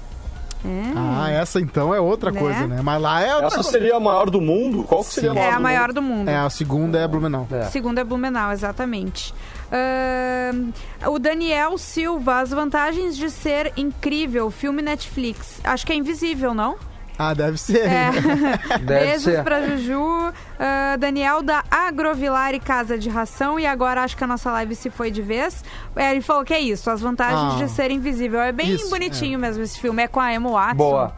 [0.64, 0.92] É.
[0.96, 2.38] Ah, essa então é outra né?
[2.38, 2.80] coisa, né?
[2.82, 4.84] Mas lá é outra Essa seria a maior do mundo?
[4.84, 5.46] Qual que seria a maior?
[5.46, 5.94] É a maior mundo?
[5.94, 6.28] do mundo.
[6.28, 7.48] É, a segunda é Blumenau.
[7.50, 7.64] É.
[7.64, 9.34] Segunda é Blumenau, exatamente.
[9.72, 15.60] Uh, o Daniel Silva, as vantagens de ser incrível, filme Netflix.
[15.64, 16.76] Acho que é invisível, não?
[17.22, 17.86] Ah, deve ser.
[17.86, 18.10] É.
[18.80, 19.44] deve Beijos ser.
[19.44, 20.00] pra Juju.
[20.00, 23.58] Uh, Daniel da Agrovilar e Casa de Ração.
[23.60, 25.64] E agora acho que a nossa live se foi de vez.
[25.94, 27.56] É, ele falou que é isso, as vantagens Ah.
[27.64, 28.40] de ser invisível.
[28.40, 30.02] É bem Isso, bonitinho mesmo esse filme.
[30.02, 30.74] É com a Emma Watson.
[30.76, 31.12] Boa.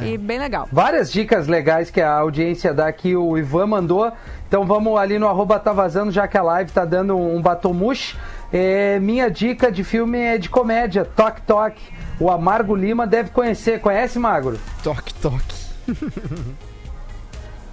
[0.00, 0.66] E bem legal.
[0.72, 4.10] Várias dicas legais que a audiência dá aqui, o Ivan mandou.
[4.48, 8.16] Então vamos ali no arroba tá vazando, já que a live tá dando um batomush.
[8.52, 11.82] É, minha dica de filme é de comédia, Toque Toque.
[12.20, 13.80] O Amargo Lima deve conhecer.
[13.80, 14.58] Conhece, Magro?
[14.82, 15.62] Toque, toque.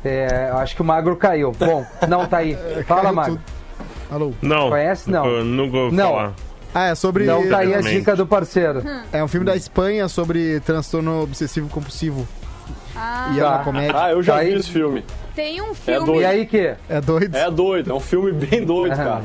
[0.04, 1.52] É, acho que o Magro caiu.
[1.52, 2.58] Bom, não tá aí.
[2.88, 3.34] Fala, Caiu Magro.
[3.36, 3.44] tudo.
[4.12, 4.34] Alô?
[4.42, 4.70] Não.
[4.70, 5.10] Conhece?
[5.12, 5.44] Não.
[5.44, 6.10] Nunca ouvi Não.
[6.10, 6.34] falar.
[6.74, 7.26] Ah, é sobre.
[7.26, 8.82] Não tá aí a dica do parceiro.
[9.12, 12.28] É um filme da Espanha sobre transtorno obsessivo compulsivo.
[12.96, 13.64] Ah, E é uma Tá.
[13.64, 14.02] comédia.
[14.04, 14.54] Ah, eu já Tá vi aí.
[14.56, 15.04] esse filme.
[15.36, 16.06] tem um É filme.
[16.06, 16.22] doido.
[16.22, 16.76] E aí que?
[16.90, 17.36] É doido.
[17.36, 19.22] É doido, é um filme bem doido, cara.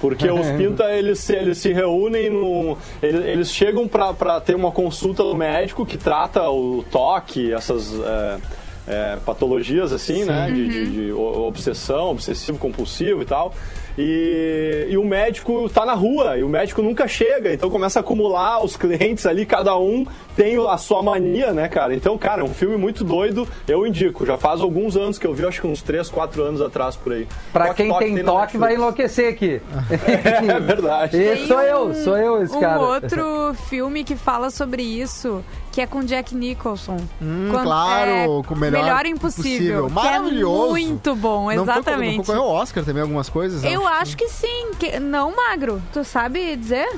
[0.00, 2.76] Porque os Pinta, eles, se- eles se reúnem no.
[3.02, 7.92] Eles, eles chegam pra, pra ter uma consulta do médico que trata o toque, essas
[7.98, 8.38] é,
[8.86, 10.50] é, patologias assim, né?
[10.50, 13.54] De, de- de obsessão, obsessivo compulsivo e tal.
[13.98, 18.02] E, e o médico tá na rua, e o médico nunca chega, então começa a
[18.02, 20.06] acumular os clientes ali, cada um
[20.36, 21.94] tem a sua mania, né, cara?
[21.94, 24.26] Então, cara, é um filme muito doido, eu indico.
[24.26, 27.12] Já faz alguns anos que eu vi, acho que uns 3, 4 anos atrás por
[27.14, 27.26] aí.
[27.52, 29.60] Pra Toque, quem Toque tem na toque, vai enlouquecer aqui.
[30.46, 31.16] É verdade.
[31.16, 32.80] Esse Tem sou um- eu, sou eu esse um cara.
[32.80, 36.96] outro filme que fala sobre isso, que é com Jack Nicholson.
[37.20, 39.88] Hum, Quando- claro, é, com o melhor, Impossível.
[39.88, 40.74] Maravilhoso.
[40.74, 42.16] Que é muito bom, Não foi- exatamente.
[42.18, 43.62] Não concorreu ao Oscar também, algumas coisas?
[43.64, 44.70] Eu acho que sim.
[44.78, 44.98] Que...
[44.98, 46.88] Não, Magro, tu sabe dizer?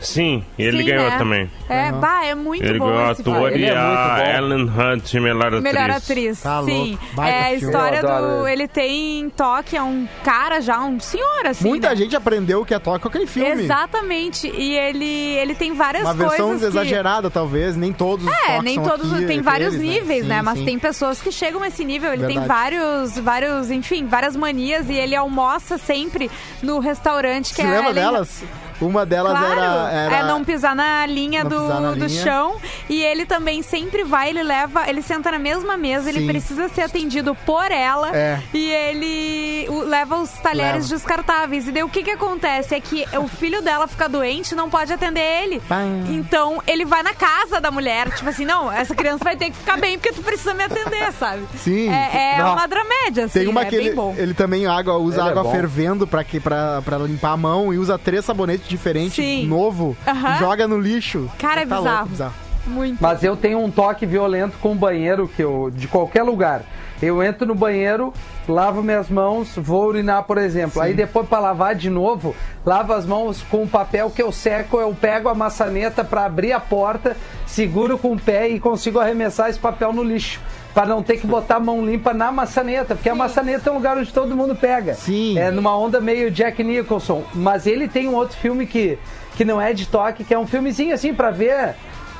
[0.00, 1.18] Sim, ele Sim, ganhou né?
[1.18, 1.50] também.
[1.68, 3.30] É, bah, é muito Ele bom ganhou filme.
[3.38, 4.34] ator Ele e é a.
[4.36, 5.62] Ellen Hunt, melhor atriz.
[5.62, 6.98] Melhor atriz, Tá sim.
[7.18, 8.46] É a história do.
[8.46, 8.58] ele.
[8.58, 11.66] Ele tem em toque, é um cara já, um senhor, assim.
[11.68, 11.96] Muita né?
[11.96, 13.62] gente aprendeu o que é toque com aquele filme.
[13.64, 14.48] Exatamente.
[14.48, 16.60] E ele, ele tem várias Uma versão coisas.
[16.60, 16.66] que...
[16.78, 17.76] exagerada, talvez.
[17.76, 19.12] Nem todos os É, nem são todos.
[19.12, 20.00] aqui, tem vários aqueles, né?
[20.00, 20.38] níveis, né?
[20.38, 20.64] Sim, Mas sim.
[20.64, 22.12] tem pessoas que chegam a esse nível.
[22.12, 22.48] Ele tem Verdade.
[22.48, 26.30] vários, vários, enfim, várias manias e ele almoça sempre
[26.62, 28.42] no restaurante que Se é lembra Ellen- delas?
[28.80, 30.16] Uma delas Claro, era, era...
[30.18, 32.22] é não pisar na linha, do, pisar na do linha.
[32.24, 32.56] chão.
[32.88, 36.26] E ele também sempre vai, ele leva, ele senta na mesma mesa, ele Sim.
[36.26, 38.16] precisa ser atendido por ela.
[38.16, 38.40] É.
[38.54, 40.94] E ele leva os talheres Leva.
[40.96, 41.68] descartáveis.
[41.68, 42.74] E daí o que que acontece?
[42.74, 45.60] É que o filho dela fica doente e não pode atender ele.
[45.60, 45.82] Pá.
[46.08, 49.56] Então ele vai na casa da mulher, tipo assim, não, essa criança vai ter que
[49.56, 51.42] ficar bem porque tu precisa me atender, sabe?
[51.56, 51.88] Sim.
[51.90, 52.52] É, é Não.
[52.52, 54.14] uma dramédia, assim, Tem uma é que bem ele, bom.
[54.16, 57.72] ele também água, usa Ele é água fervendo pra, que, pra, pra limpar a mão
[57.72, 59.46] e usa três sabonetes diferentes, Sim.
[59.46, 61.30] novo, e joga no lixo.
[61.38, 61.96] Cara, é Tá bizarro.
[61.96, 62.34] louco, bizarro.
[62.66, 62.98] Muito.
[63.00, 66.62] Mas eu tenho um toque violento com o banheiro que eu de qualquer lugar.
[67.00, 68.12] Eu entro no banheiro,
[68.48, 70.82] lavo minhas mãos, vou urinar, por exemplo.
[70.82, 72.34] Aí depois para lavar de novo,
[72.66, 76.52] lavo as mãos com o papel que eu seco, eu pego a maçaneta para abrir
[76.52, 77.16] a porta,
[77.46, 80.40] seguro com o pé e consigo arremessar esse papel no lixo.
[80.78, 83.74] Para não ter que botar a mão limpa na maçaneta, porque a maçaneta é um
[83.74, 84.94] lugar onde todo mundo pega.
[84.94, 85.36] Sim.
[85.36, 87.24] É numa onda meio Jack Nicholson.
[87.34, 88.96] Mas ele tem um outro filme que,
[89.34, 91.74] que não é de toque, que é um filmezinho assim para ver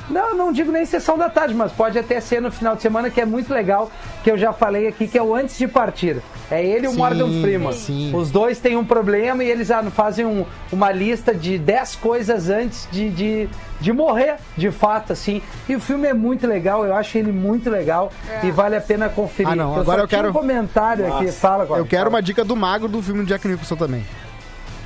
[0.09, 3.09] não, não digo nem sessão da tarde, mas pode até ser no final de semana,
[3.09, 3.91] que é muito legal,
[4.23, 6.17] que eu já falei aqui, que é o Antes de Partir.
[6.51, 7.71] É ele e o Sim, Morgan Freeman.
[7.73, 8.11] sim.
[8.15, 12.49] Os dois têm um problema e eles ah, fazem um- uma lista de 10 coisas
[12.49, 13.49] antes de, de,
[13.79, 15.41] de morrer, de fato, assim.
[15.67, 18.11] E o filme é muito legal, eu acho ele muito legal
[18.43, 19.51] e vale a pena conferir.
[19.51, 21.79] Ah, não, Eu agora só eu quero- um comentário aqui, fala agora.
[21.81, 22.15] Eu quero fala.
[22.15, 24.03] uma dica do magro do filme do Jack Nicholson também.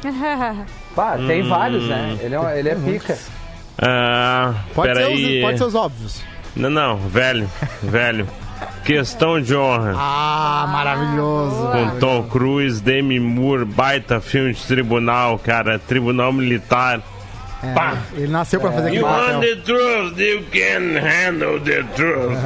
[0.96, 1.28] Pá, Hum.
[1.28, 2.18] tem vários, né?
[2.22, 3.18] Ele é, ele é pica.
[3.78, 6.22] Ah, Pode, ser os, pode ser os óbvios.
[6.56, 7.50] Não, não, velho,
[7.82, 8.28] velho.
[8.86, 9.94] Questão de honra.
[9.98, 11.68] Ah, maravilhoso.
[11.72, 15.80] Com Tom Cruise, Demi Moore, baita filme de tribunal, cara.
[15.80, 17.02] Tribunal militar.
[17.64, 17.94] É, Pá.
[18.14, 22.38] ele nasceu pra fazer aquele You want the truth, you can handle the truth.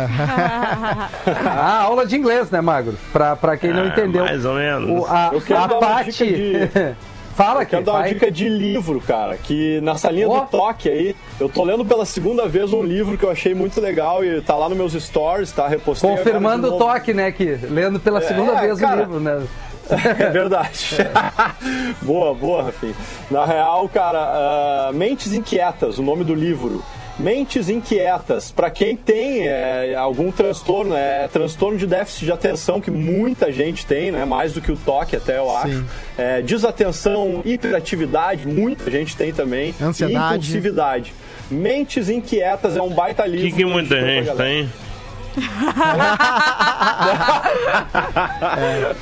[1.46, 2.96] Ah, aula de inglês, né, Magro?
[3.12, 4.24] Pra, pra quem não Ah, entendeu.
[4.26, 4.90] mais ou menos.
[4.90, 6.70] O, a Eu a Paty...
[7.38, 10.40] Fala aqui, Quero dar uma dica de livro, cara, que nessa linha Ó.
[10.40, 13.80] do toque aí, eu tô lendo pela segunda vez um livro que eu achei muito
[13.80, 15.68] legal e tá lá nos meus stories, tá?
[15.68, 18.96] Repostei agora Confirmando o toque, né, que lendo pela segunda É, vez cara.
[18.96, 19.44] o livro, né?
[19.88, 20.98] É verdade.
[22.02, 22.96] boa, boa, Rafinha.
[23.30, 26.84] Na real, cara, ah, Mentes Inquietas, o nome do livro.
[27.20, 32.92] Mentes Inquietas, para quem tem é, algum transtorno, é transtorno de déficit de atenção, que
[32.92, 34.24] muita gente tem, né?
[34.24, 35.84] Mais do que o toque, até eu acho.
[36.16, 39.74] É, desatenção, hiperatividade, muita gente tem também.
[39.82, 40.34] Ansiedade.
[40.36, 41.14] E impulsividade.
[41.50, 43.48] Mentes Inquietas é um baita O livro.
[43.50, 44.36] que, que muita gente galera.
[44.44, 44.70] tem?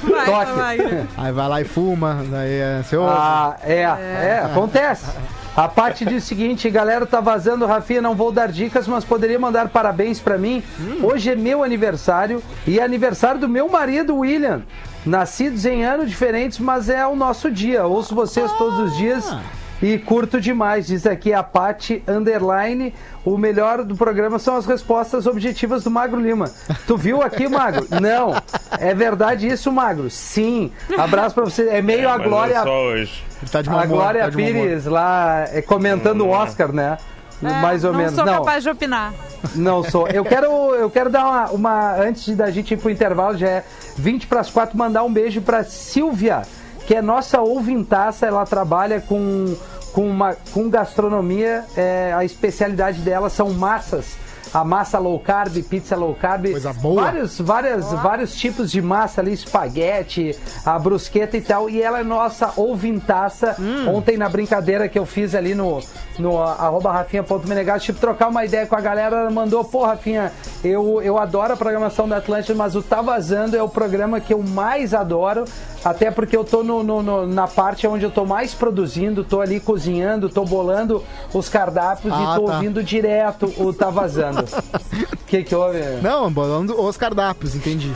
[0.04, 0.52] Vai, Toque.
[0.54, 0.78] vai.
[1.18, 3.06] Aí vai lá e fuma, daí é seu.
[3.08, 5.06] Ah, é, é, acontece.
[5.56, 9.40] A parte diz o seguinte, galera, tá vazando, Rafinha, não vou dar dicas, mas poderia
[9.40, 10.62] mandar parabéns pra mim.
[11.02, 14.64] Hoje é meu aniversário e é aniversário do meu marido, William.
[15.06, 17.86] Nascidos em anos diferentes, mas é o nosso dia.
[17.86, 19.34] Ouço vocês todos os dias
[19.82, 20.88] e curto demais.
[20.88, 22.94] Diz aqui a Pati Underline.
[23.24, 26.46] O melhor do programa são as respostas objetivas do Magro Lima.
[26.88, 27.88] Tu viu aqui, Magro?
[28.02, 28.34] Não.
[28.80, 30.10] É verdade isso, Magro?
[30.10, 30.72] Sim.
[30.98, 31.70] Abraço pra você.
[31.70, 33.24] É meio a Mas é Glória só hoje.
[33.42, 34.32] Ele tá de mau a Glória tá.
[34.32, 36.98] Pires lá é, comentando o Oscar, né?
[37.44, 38.16] É, Mais ou não menos.
[38.16, 39.14] sou Não, capaz de opinar.
[39.56, 40.08] não sou.
[40.08, 40.46] Eu quero,
[40.76, 43.64] eu quero dar uma, uma- Antes da gente ir pro intervalo, já é
[43.98, 46.44] 20 para as 4, mandar um beijo pra Silvia,
[46.86, 48.26] que é nossa ouvintaça.
[48.26, 49.56] Ela trabalha com,
[49.94, 51.64] com, uma, com gastronomia.
[51.76, 54.25] é, a especialidade dela são massas.
[54.56, 56.50] A massa low carb, pizza low carb.
[56.52, 57.02] Coisa boa.
[57.04, 60.34] Vários, várias, vários tipos de massa ali, espaguete,
[60.66, 61.70] a brusqueta e tal.
[61.70, 63.58] E ela é nossa ouvintaça.
[63.94, 65.82] Ontem, na brincadeira que eu fiz ali no,
[66.18, 70.32] no arroba rafinha.menegato, tipo, trocar uma ideia com a galera, ela mandou, pô, Rafinha,
[70.64, 74.34] eu, eu adoro a programação da Atlântida, mas o Tá Vazando é o programa que
[74.34, 75.44] eu mais adoro,
[75.84, 79.42] até porque eu tô no, no- no- na parte onde eu tô mais produzindo, tô
[79.42, 81.04] ali cozinhando, tô bolando
[81.34, 82.54] os cardápios Ah, e tô tá.
[82.54, 84.45] ouvindo direto o Tá Vazando.
[84.54, 85.80] O que que houve?
[86.02, 87.92] Não, bolando os cardápios, entendi.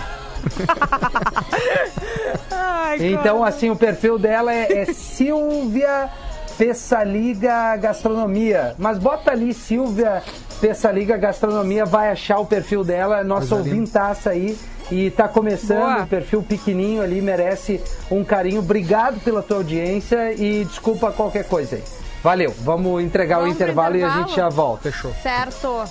[2.52, 6.10] Ai, Então, assim, o perfil dela é, é Silvia
[6.58, 8.76] Pessaliga Gastronomia.
[8.78, 10.22] Mas bota ali Silvia
[10.60, 14.58] Pessaliga Gastronomia, vai achar o perfil dela, é nossa Coisa ouvintaça aí.
[14.92, 16.02] E tá começando, Boa.
[16.02, 17.80] um perfil pequenininho ali, merece
[18.10, 18.60] um carinho.
[18.60, 21.84] Obrigado pela tua audiência e desculpa qualquer coisa aí.
[22.24, 24.28] Valeu, vamos entregar Vamos o pro intervalo, e a intervalo?
[24.28, 24.92] gente já volta.
[24.92, 25.14] Fechou.
[25.22, 25.84] Certo.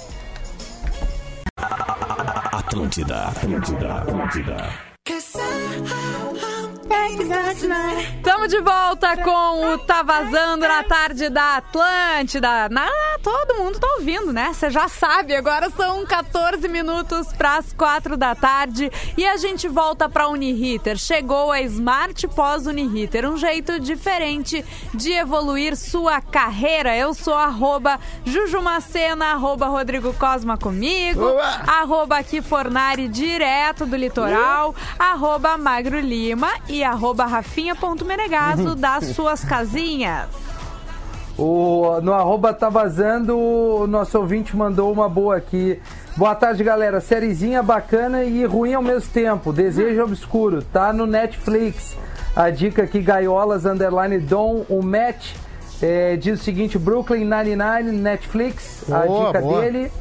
[2.52, 4.88] Atlântida, Atlântida, Atlântida.
[8.16, 12.68] Estamos de volta com o Tá Vazando na tarde da Atlântida.
[12.68, 12.88] Na,
[13.28, 14.52] todo mundo tá ouvindo, né?
[14.54, 15.36] Você já sabe.
[15.36, 20.96] Agora são 14 minutos para as 4 da tarde e a gente volta para Uniriter.
[20.96, 24.64] Chegou a Smart Pós Uniriter, um jeito diferente
[24.94, 26.96] de evoluir sua carreira.
[26.96, 31.44] Eu sou arroba Jujumacena, arroba Rodrigo Cosma comigo, Boa!
[31.66, 40.47] arroba aqui Fornari direto do litoral, arroba Magro Lima e arroba Rafinha.menegaso das suas casinhas.
[41.38, 45.80] O, no arroba tá vazando, o nosso ouvinte mandou uma boa aqui.
[46.16, 47.00] Boa tarde, galera.
[47.00, 49.52] Sériezinha bacana e ruim ao mesmo tempo.
[49.52, 51.96] Desejo Obscuro, tá no Netflix.
[52.34, 55.34] A dica aqui, Gaiolas Underline Dom, o Matt
[55.80, 59.60] é, diz o seguinte, Brooklyn 99, Netflix, a Boa, dica boa.
[59.60, 59.92] dele.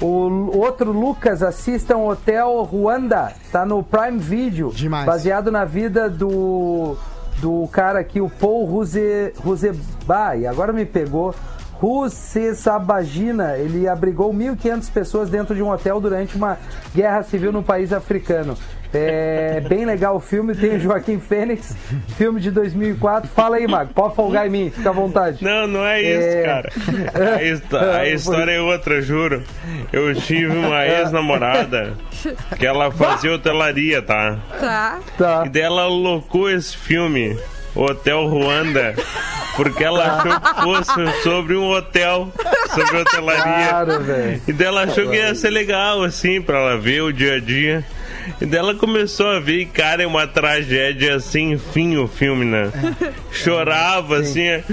[0.00, 4.70] O outro Lucas, assistam Hotel Ruanda, tá no Prime Video.
[4.70, 5.04] Demais.
[5.04, 6.96] Baseado na vida do,
[7.40, 9.32] do cara aqui, o Paul Ruse.
[10.48, 11.34] Agora me pegou.
[11.74, 16.58] Rusesabagina, ele abrigou 1.500 pessoas dentro de um hotel durante uma
[16.92, 18.56] guerra civil no país africano.
[18.92, 21.76] É bem legal o filme, tem o Joaquim Fênix,
[22.16, 23.28] filme de 2004.
[23.28, 25.44] Fala aí, Mago, pode folgar em mim, fica à vontade.
[25.44, 26.42] Não, não é isso, É.
[26.42, 26.72] cara.
[27.36, 29.42] A, histó- a história é outra, juro.
[29.92, 31.92] Eu tive uma ex-namorada
[32.58, 34.38] que ela fazia hotelaria, tá?
[34.58, 34.98] Tá?
[35.18, 35.42] Tá.
[35.44, 37.38] E daí ela alocou esse filme,
[37.74, 38.94] Hotel Ruanda,
[39.54, 42.32] porque ela achou que fosse sobre um hotel,
[42.74, 43.68] sobre hotelaria.
[43.68, 44.40] Claro, velho.
[44.48, 47.40] E daí ela achou que ia ser legal, assim, pra ela ver o dia a
[47.40, 47.84] dia.
[48.40, 52.70] E daí ela começou a ver, cara, é uma tragédia assim, fim o filme, né?
[53.30, 54.42] Chorava assim.
[54.48, 54.64] é.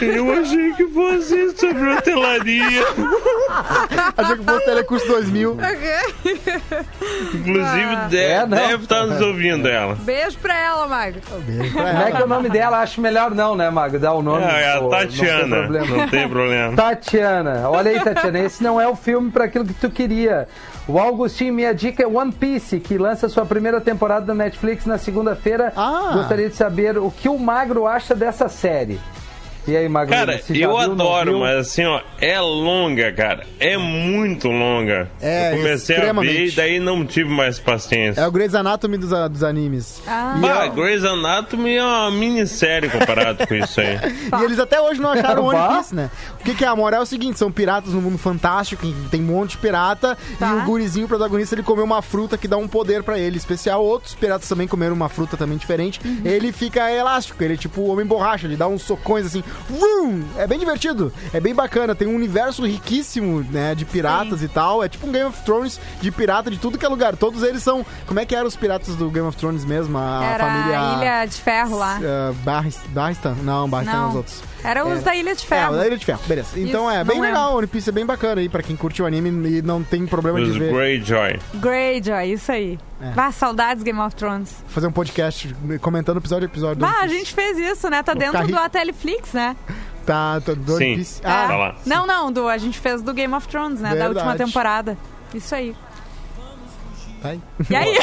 [0.00, 2.82] Eu achei que fosse sobre hotelaria.
[4.16, 5.56] Achei que fosse Telecurso 2000.
[7.34, 8.56] Inclusive, de- É, não.
[8.56, 9.94] deve estar nos ouvindo ela.
[9.96, 11.20] Beijo pra ela, Magro.
[11.46, 12.78] Beijo pra Como é que é o nome dela?
[12.80, 13.98] Acho melhor não, né, Mago?
[13.98, 14.44] Dar o nome.
[14.44, 15.46] É, é a pô, Tatiana.
[15.46, 15.96] Não tem problema.
[15.96, 16.76] Não tem problema.
[16.76, 20.48] Tatiana, olha aí, Tatiana, esse não é o filme para aquilo que tu queria.
[20.88, 24.96] O Augustinho, minha dica é One Piece, que lança sua primeira temporada da Netflix na
[24.98, 25.72] segunda-feira.
[25.76, 26.12] Ah.
[26.14, 29.00] Gostaria de saber o que o Magro acha dessa série.
[29.66, 30.14] E aí, Magro?
[30.14, 31.40] Cara, você já eu adoro, viu?
[31.40, 33.44] mas assim, ó, é longa, cara.
[33.58, 35.10] É muito longa.
[35.20, 38.20] É, eu comecei a ver e daí não tive mais paciência.
[38.20, 40.00] É o Grey's Anatomy dos, dos animes.
[40.06, 40.36] Ah.
[40.40, 43.96] Bah, Grey's Anatomy é uma minissérie comparado com isso aí.
[44.40, 45.76] E eles até hoje não acharam o One.
[45.78, 46.10] Piece, né?
[46.40, 49.20] O que, que é a moral é o seguinte: são piratas no mundo fantástico, tem
[49.20, 50.50] um monte de pirata, Tá.
[50.50, 53.36] e o gurizinho o protagonista ele comeu uma fruta que dá um poder pra ele
[53.36, 53.84] especial.
[53.84, 56.00] Outros piratas também comeram uma fruta também diferente.
[56.04, 56.20] Uhum.
[56.24, 59.42] Ele fica elástico, ele é tipo o homem borracha, ele dá uns socões assim.
[59.68, 60.22] Vrum!
[60.36, 61.94] É bem divertido, é bem bacana.
[61.94, 64.82] Tem um universo riquíssimo, né, de piratas e tal.
[64.82, 67.16] É tipo um Game of Thrones de pirata de tudo que é lugar.
[67.16, 67.84] Todos eles são.
[68.06, 69.96] Como é que eram os piratas do Game of Thrones mesmo?
[69.98, 70.80] A Era família.
[70.80, 71.98] a Ilha de Ferro lá.
[71.98, 73.34] Uh, Barris- Barristan?
[73.42, 74.42] Não, Barristan é os outros.
[74.64, 75.74] Era os da Ilha de É, Ferro.
[75.74, 76.48] o da Ilha de Ferro, beleza.
[76.58, 78.74] Então Isso, é bem não legal, o One Piece é bem bacana aí pra quem
[78.76, 80.72] curte o anime e não tem problema Os de ver.
[80.72, 81.38] Greyjoy.
[81.54, 82.78] Greyjoy, isso aí.
[83.00, 83.10] É.
[83.12, 84.56] Vá, saudades Game of Thrones.
[84.68, 88.02] Fazer um podcast comentando episódio a episódio do Bah, One a gente fez isso, né?
[88.02, 88.58] Tá Vou dentro do rico.
[88.58, 89.54] Ateliflix, né?
[90.04, 90.94] Tá, tá do One Sim.
[90.96, 91.20] Piece.
[91.22, 91.28] É.
[91.28, 91.76] Ah, Tá lá.
[91.84, 93.90] Não, não, do, a gente fez do Game of Thrones, né?
[93.90, 94.26] Da Verdade.
[94.28, 94.96] última temporada.
[95.34, 95.74] Isso aí.
[97.26, 97.40] Aí.
[97.70, 97.98] E aí?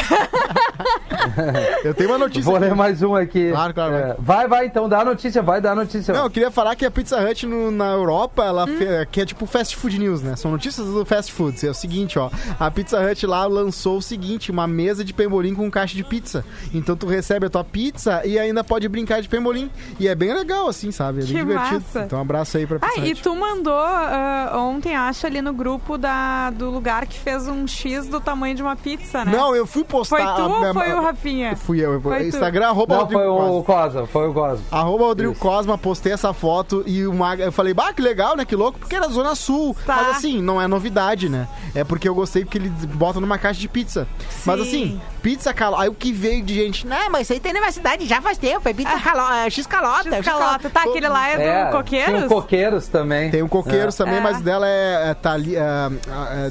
[1.84, 2.42] Eu tenho uma notícia.
[2.44, 2.64] Vou aqui.
[2.66, 3.50] ler mais um aqui.
[3.50, 6.12] Claro, claro, É, vai, vai, então, dá a notícia, vai dar a notícia.
[6.14, 8.76] Não, eu queria falar que a Pizza Hut no- na Europa, ela Hum.
[8.78, 10.36] fe- que é tipo fast food news, né?
[10.36, 11.66] São notícias do fast food.
[11.66, 12.30] É o seguinte, ó.
[12.58, 16.44] A Pizza Hut lá lançou o seguinte, uma mesa de pembolim com caixa de pizza.
[16.72, 19.70] Então tu recebe a tua pizza e ainda pode brincar de pembolim.
[19.98, 21.20] E é bem legal, assim, sabe?
[21.20, 21.74] É bem Que divertido.
[21.80, 22.00] massa.
[22.02, 23.22] Então um abraço aí pra Pizza Ah, e Hut.
[23.22, 28.06] tu mandou ah, ontem, acho, ali no grupo da, do lugar que fez um X
[28.08, 29.32] do tamanho de uma pizza, né?
[29.36, 30.16] Não, eu fui postar...
[30.16, 31.54] Foi tu a- ou foi o Rafinha?
[31.56, 32.00] Fui eu.
[32.00, 32.24] Foi tu.
[32.28, 33.52] Instagram, arroba Não, Rodrigo foi Cosma.
[33.58, 34.62] o Cosa, foi o Cosa.
[34.72, 35.40] Arroba Rodrigo Isso.
[35.42, 38.46] Cosma, postei essa foto e uma, eu falei, bah, que legal, né?
[38.46, 39.76] Que louco, porque era Zona Sul.
[39.84, 39.96] Tá.
[39.96, 41.46] Mas assim, não é novidade, né?
[41.74, 44.08] É porque eu gostei porque eles botam numa caixa de pizza.
[44.46, 45.82] Mas assim, pizza calota.
[45.84, 48.20] Aí o que veio de gente, não, mas isso aí tem na minha cidade já
[48.20, 50.10] faz tempo, é pizza calota, é X calota.
[50.16, 50.68] X calota.
[50.68, 52.14] Tá, aquele lá é do É, Coqueiros?
[52.14, 53.30] Tinha o Coqueiros também.
[53.30, 54.20] Tem um coqueiros também, É.
[54.20, 55.60] mas dela é, é, Thali- é,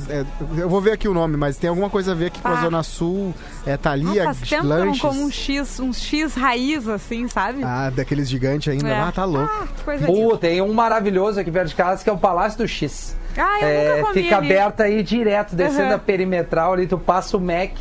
[0.09, 0.25] é, é,
[0.59, 2.57] Eu vou ver aqui o nome, mas tem alguma coisa a ver aqui com a
[2.57, 2.61] Ah.
[2.61, 3.33] Zona Sul.
[3.65, 5.01] É faz tempo que eu não lanches.
[5.01, 7.63] como um X, um X raiz, assim, sabe?
[7.63, 8.89] Ah, daqueles gigantes ainda.
[8.89, 8.99] É.
[8.99, 9.49] Ah, tá louco.
[9.53, 12.57] Ah, que coisa Pô, tem um maravilhoso aqui perto de casa que é o Palácio
[12.57, 13.15] do X.
[13.37, 14.45] Ah, eu É, nunca comi fica ali.
[14.53, 15.95] aberto aí direto, descendo Uhum.
[15.95, 17.71] a perimetral ali, tu passa o Mac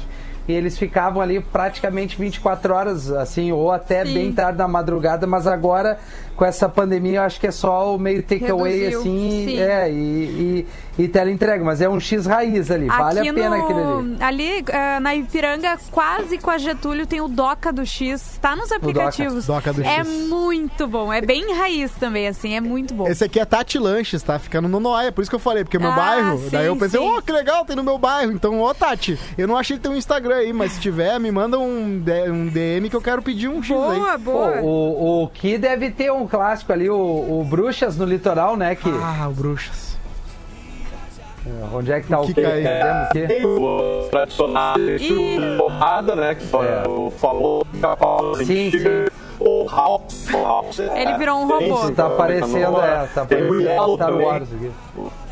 [0.47, 4.14] e eles ficavam ali praticamente 24 horas, assim, ou até Sim.
[4.14, 5.99] bem tarde na madrugada, mas agora
[6.36, 9.59] com essa pandemia eu acho que é só o meio takeaway, assim, sim.
[9.61, 10.66] é, e, e,
[10.99, 14.16] e teleentrega, mas é um X raiz ali, vale Aqui a pena no- aquele ali.
[14.22, 18.38] Ali eh, na Ipiranga, quase com a Getúlio, tem o Doca do X.
[18.40, 19.47] Tá nos aplicativos.
[19.47, 20.09] Doca do É X.
[20.28, 21.12] muito bom.
[21.12, 22.55] É bem raiz também, assim.
[22.55, 23.07] É muito bom.
[23.09, 24.38] Esse aqui é Tati Lanches, tá?
[24.38, 26.38] Ficando no Noia, por isso que eu falei, porque é meu Ah, bairro.
[26.38, 28.32] sim, daí eu pensei, ô, que legal, tem no meu bairro.
[28.32, 31.30] Então, ô, Tati, eu não achei que tem um Instagram aí, mas se tiver, me
[31.30, 33.99] manda um, um DM que eu quero pedir um X aí.
[33.99, 34.61] Boa, boa.
[34.61, 38.74] o, o que deve ter um clássico ali, o, o Bruxas no litoral, né?
[38.74, 39.91] Que, Ah, o Bruxas.
[41.72, 42.40] Onde é que tá o, que quê?
[42.43, 43.26] Perdemos o quê?
[43.26, 45.57] Tem o tradicional Ih.
[45.59, 46.34] porrada, né?
[46.34, 46.82] Que foi É.
[46.88, 47.64] o famoso
[48.45, 48.88] Sim, antigo.
[49.40, 50.28] O House.
[50.32, 51.90] o House é- Ele virou um robô.
[51.90, 54.26] Tá aparecendo, é, tá aparecendo Star também.
[54.26, 54.70] Wars aqui.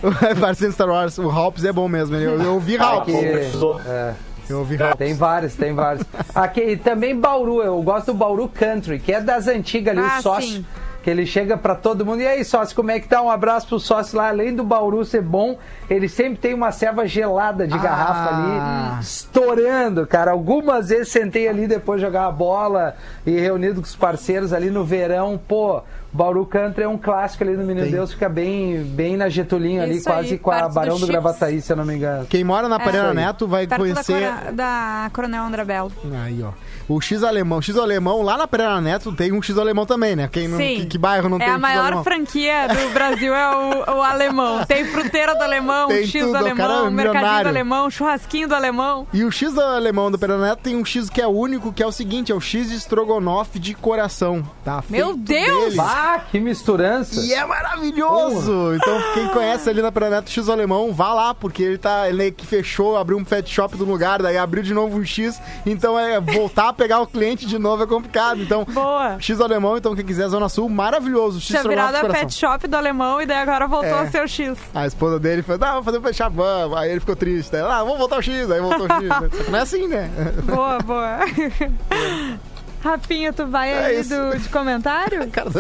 [0.41, 2.17] Parecendo Star Wars, o Hops é bom mesmo.
[2.17, 2.89] Eu, eu ouvi Hops.
[2.91, 3.81] pô, que- precisou.
[3.87, 4.15] É.
[4.49, 4.97] Eu ouvi Hops.
[4.97, 6.05] Tem vários, tem vários.
[6.35, 10.19] Aqui, e também Bauru, eu gosto do Bauru Country, que é das antigas ali, Ah,
[10.19, 10.49] o sócio.
[10.49, 10.67] sim.
[11.03, 12.21] Que ele chega pra todo mundo.
[12.21, 13.23] E aí, sócio, como é que tá?
[13.23, 14.29] Um abraço pro sócio lá.
[14.29, 15.57] Além do Bauru ser bom,
[15.89, 17.79] ele sempre tem uma serva gelada de Ah.
[17.79, 20.31] garrafa ali, estourando, cara.
[20.33, 22.97] Algumas vezes sentei ali depois de jogar a bola
[23.27, 25.41] e reunido com os parceiros ali no verão.
[25.49, 25.83] Pô,
[26.13, 27.93] Bauru Country é um clássico ali no Menino Tem.
[27.93, 30.99] Deus, fica bem, bem na Getulinho ali, Isso aí, quase com a do Barão do,
[31.01, 31.11] Chips.
[31.11, 32.27] Gravataí, se eu não me engano.
[32.27, 33.15] Quem mora na Pereira aí.
[33.15, 34.21] Neto vai Perto da, conhecer.
[34.21, 35.93] Cora- da Coronel André Belo.
[36.25, 36.51] Aí, ó.
[36.89, 37.63] O X alemão.
[37.63, 40.29] X alemão, lá na Pereira Neto tem um X alemão também, né?
[40.31, 40.79] Quem não, Sim.
[40.91, 42.05] Que, bairro não é tem a X maior alemão?
[42.05, 44.65] franquia do Brasil, é o, o alemão.
[44.67, 47.45] Tem fruteira do alemão, Tem X tudo, do é alemão, mercadinho milionário.
[47.45, 49.07] do alemão, churrasquinho do alemão.
[49.13, 51.87] E o X alemão do Pereira Neto tem um X que é único, que é
[51.87, 54.83] o seguinte, é o X de estrogonofe de coração, tá?
[54.89, 55.71] Meu Deus!
[55.71, 55.81] dele.
[55.81, 57.21] Ah, que misturança!
[57.21, 58.75] E é maravilhoso!
[58.75, 62.09] Então, quem conhece ali na Pereira Neto X alemão, vá lá, porque ele tá.
[62.09, 65.41] Ele que fechou, abriu um pet shop do lugar, daí abriu de novo um X.
[65.65, 68.41] Então é voltar a pegar o cliente de novo é complicado.
[68.43, 69.17] Então, Boa.
[69.21, 71.41] X alemão, então quem quiser, Zona Sul, maravilhoso.
[71.41, 74.01] X Tinha virado a pet shop do alemão e daí agora voltou É.
[74.03, 74.59] a ser o X.
[74.75, 76.79] A esposa dele falou, não, vamos fazer um pet shop, vamos.
[76.79, 77.53] Aí ele ficou triste.
[77.53, 79.09] Daí, ah, vamos voltar o X, aí voltou o X.
[79.09, 80.11] Só que não é assim, né?
[80.45, 81.19] Boa, boa.
[82.83, 85.29] Rafinha, tu vai É aí do, de comentário?
[85.31, 85.51] Cara,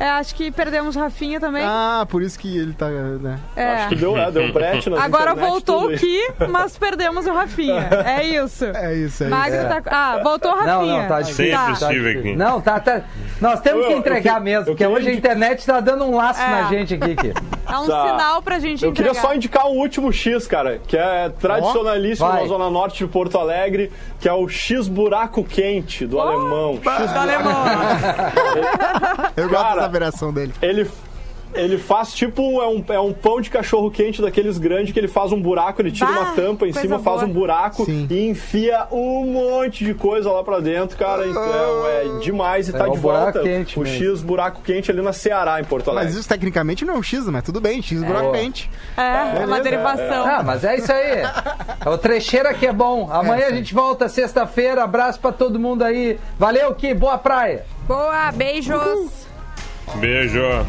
[0.00, 1.64] É, acho que perdemos Rafinha também.
[1.66, 2.88] Ah, por isso que ele tá.
[2.88, 3.38] Né?
[3.56, 3.64] é.
[3.74, 5.96] Acho que deu, é, deu brete nas Agora voltou o.
[5.96, 7.88] Ki, mas perdemos o Rafinha.
[8.06, 8.64] É isso.
[8.78, 9.30] É isso aí.
[9.30, 9.82] Magro tá.
[9.86, 11.00] Ah, voltou o Não, Rafinha.
[11.02, 11.44] não, tá difícil.
[11.58, 11.86] Sempre Tá.
[11.92, 12.36] estive aqui.
[12.36, 13.00] Não, tá, tá.
[13.40, 15.80] Nós temos que Eu- eu entregar que- mesmo, eu porque queria hoje a internet tá
[15.80, 16.48] dando um laço É.
[16.48, 17.12] na gente aqui.
[17.12, 17.32] aqui.
[17.68, 18.06] É um Tá.
[18.10, 19.28] sinal pra gente Eu queria entregar.
[19.28, 22.42] só indicar um último X, cara, que é tradicionalíssimo Vai.
[22.42, 26.78] na Zona Norte de Porto Alegre, que é o X buraco quente do alemão.
[26.82, 27.64] X Do alemão.
[29.48, 30.52] Eu gosto Cara, dessa variação dele.
[30.60, 30.90] Ele,
[31.54, 34.98] ele faz tipo um, é um, é um pão de cachorro quente daqueles grandes que
[35.00, 37.24] ele faz um buraco, ele tira Bah, uma tampa em cima, faz boa.
[37.26, 38.06] um buraco Sim.
[38.10, 41.26] e enfia um monte de coisa lá pra dentro, cara.
[41.26, 43.40] Então é demais e tá É o de volta.
[43.40, 43.96] quente o mesmo.
[44.04, 46.10] X buraco quente ali na Ceará, em Porto Alegre.
[46.10, 48.36] Mas isso tecnicamente não é um X, mas tudo bem, X buraco Boa.
[48.36, 48.70] quente.
[48.94, 49.62] É, é uma Beleza.
[49.62, 50.26] derivação.
[50.26, 51.22] Ah, mas é isso aí.
[51.84, 53.08] É o trecheira que é bom.
[53.10, 54.84] Amanhã a gente volta sexta-feira.
[54.84, 56.18] Abraço pra todo mundo aí.
[56.38, 57.64] Valeu, que boa praia.
[57.86, 59.26] Boa, beijos.
[59.96, 60.66] Beijo.